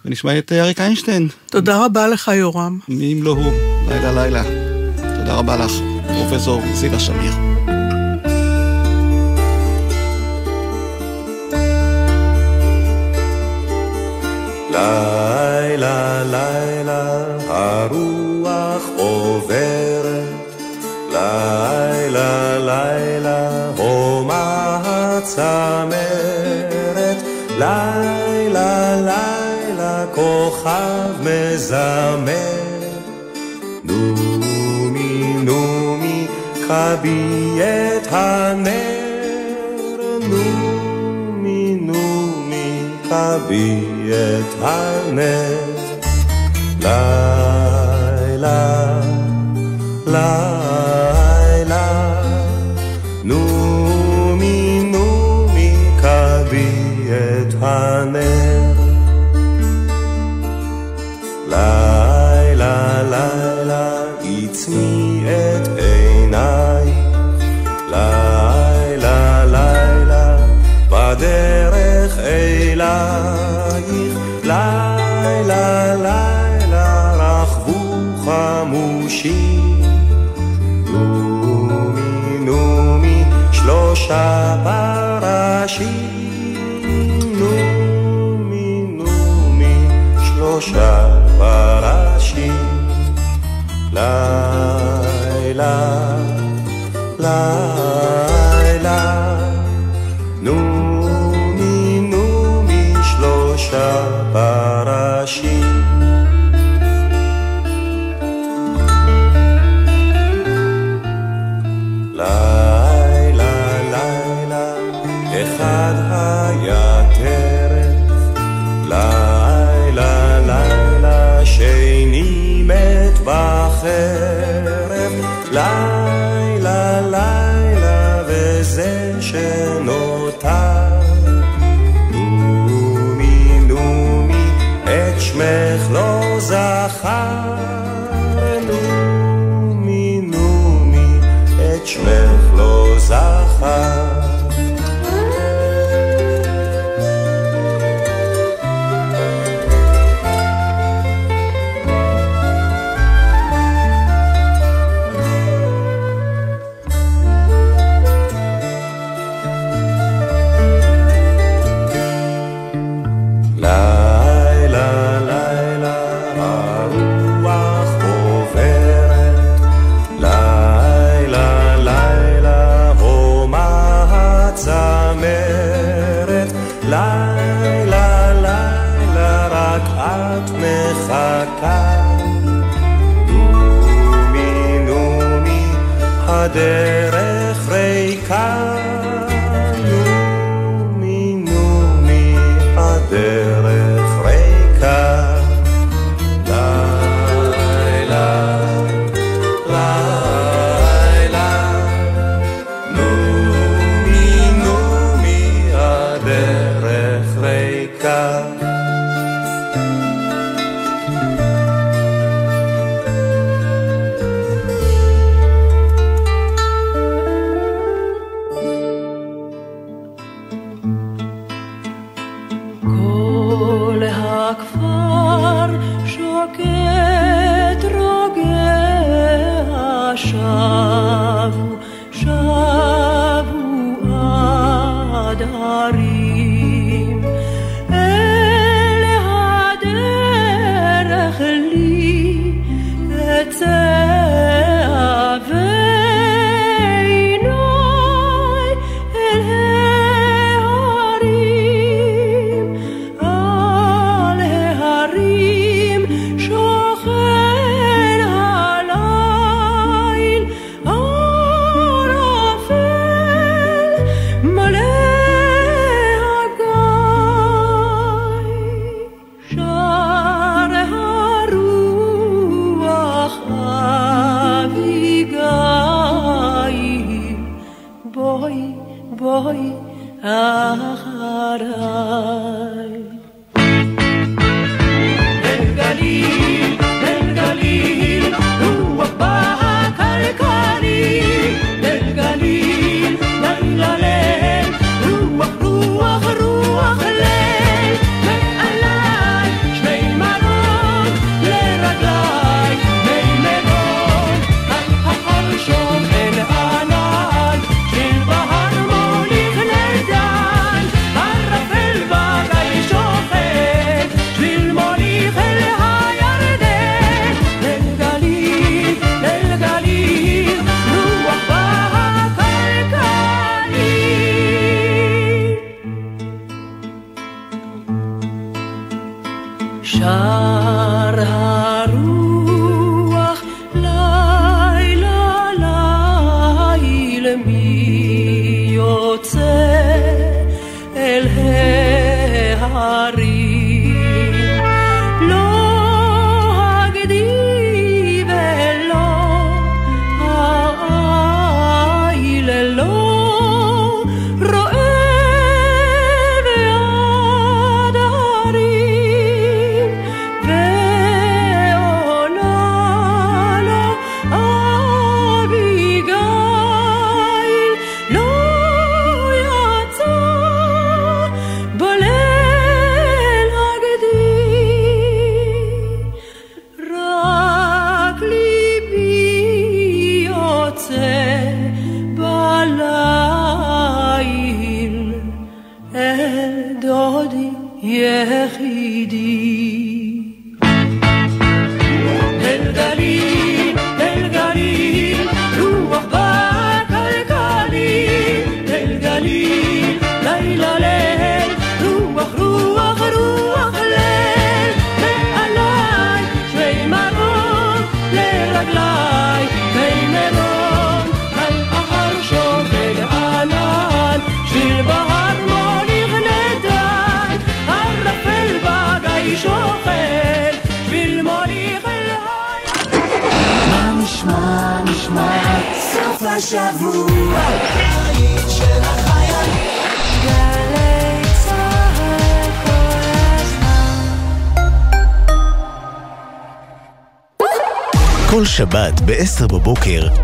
ונשמע 0.05 0.37
את 0.37 0.51
אריק 0.51 0.79
איינשטיין. 0.79 1.27
תודה 1.51 1.85
רבה 1.85 2.07
לך, 2.07 2.31
יורם. 2.35 2.79
מי 2.87 3.13
אם 3.13 3.23
לא 3.23 3.31
הוא, 3.31 3.53
לילה 3.89 4.11
לילה. 4.23 4.43
תודה 5.19 5.35
רבה 5.35 5.57
לך. 5.57 5.92
פרופסור 6.33 6.61
זיווה 6.73 6.99
שמיר. 6.99 7.33
לילה, 14.71 16.23
לילה, 16.23 17.23
הרוח 17.47 18.81
עוברת, 18.97 20.55
לילה, 21.11 22.57
לילה, 22.57 23.69
הומה 23.77 24.81
הצמרת, 24.85 25.97
לילה, 27.57 28.95
לילה, 28.95 30.05
כוכב 30.11 31.11
מזמר. 31.21 32.62
כבי 36.73 37.59
את 37.61 38.07
הנר, 38.11 38.77
נומי 40.29 41.77
נומי 41.81 42.81
כבי 43.09 43.83
את 44.09 44.61
הנר. 44.61 45.73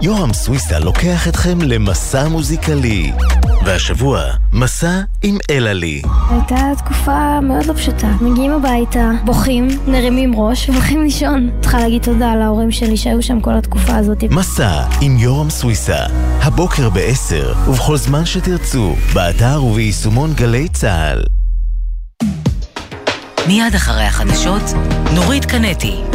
יורם 0.01 0.33
סוויסה 0.33 0.79
לוקח 0.79 1.27
אתכם 1.27 1.61
למסע 1.61 2.27
מוזיקלי. 2.27 3.11
והשבוע, 3.65 4.21
מסע 4.53 5.01
עם 5.23 5.37
אלעלי. 5.49 6.01
הייתה 6.29 6.55
תקופה 6.77 7.41
מאוד 7.41 7.65
לא 7.65 7.73
פשוטה. 7.73 8.07
מגיעים 8.21 8.51
הביתה, 8.51 9.11
בוכים, 9.25 9.67
נרימים 9.87 10.35
ראש, 10.35 10.69
ובוכים 10.69 11.03
לישון. 11.03 11.49
צריכה 11.61 11.79
להגיד 11.79 12.03
תודה 12.03 12.35
להורים 12.35 12.71
שלי 12.71 12.97
שהיו 12.97 13.21
שם 13.21 13.41
כל 13.41 13.53
התקופה 13.53 13.95
הזאת. 13.95 14.23
מסע 14.23 14.83
עם 15.01 15.17
יורם 15.17 15.49
סוויסה, 15.49 16.05
הבוקר 16.41 16.89
ב-10, 16.89 17.69
ובכל 17.69 17.97
זמן 17.97 18.25
שתרצו, 18.25 18.95
באתר 19.13 19.63
וביישומון 19.63 20.33
גלי 20.33 20.67
צה"ל. 20.69 21.23
מיד 23.47 23.75
אחרי 23.75 24.03
החדשות, 24.03 24.63
נורית 25.13 25.45
קנטי. 25.45 26.08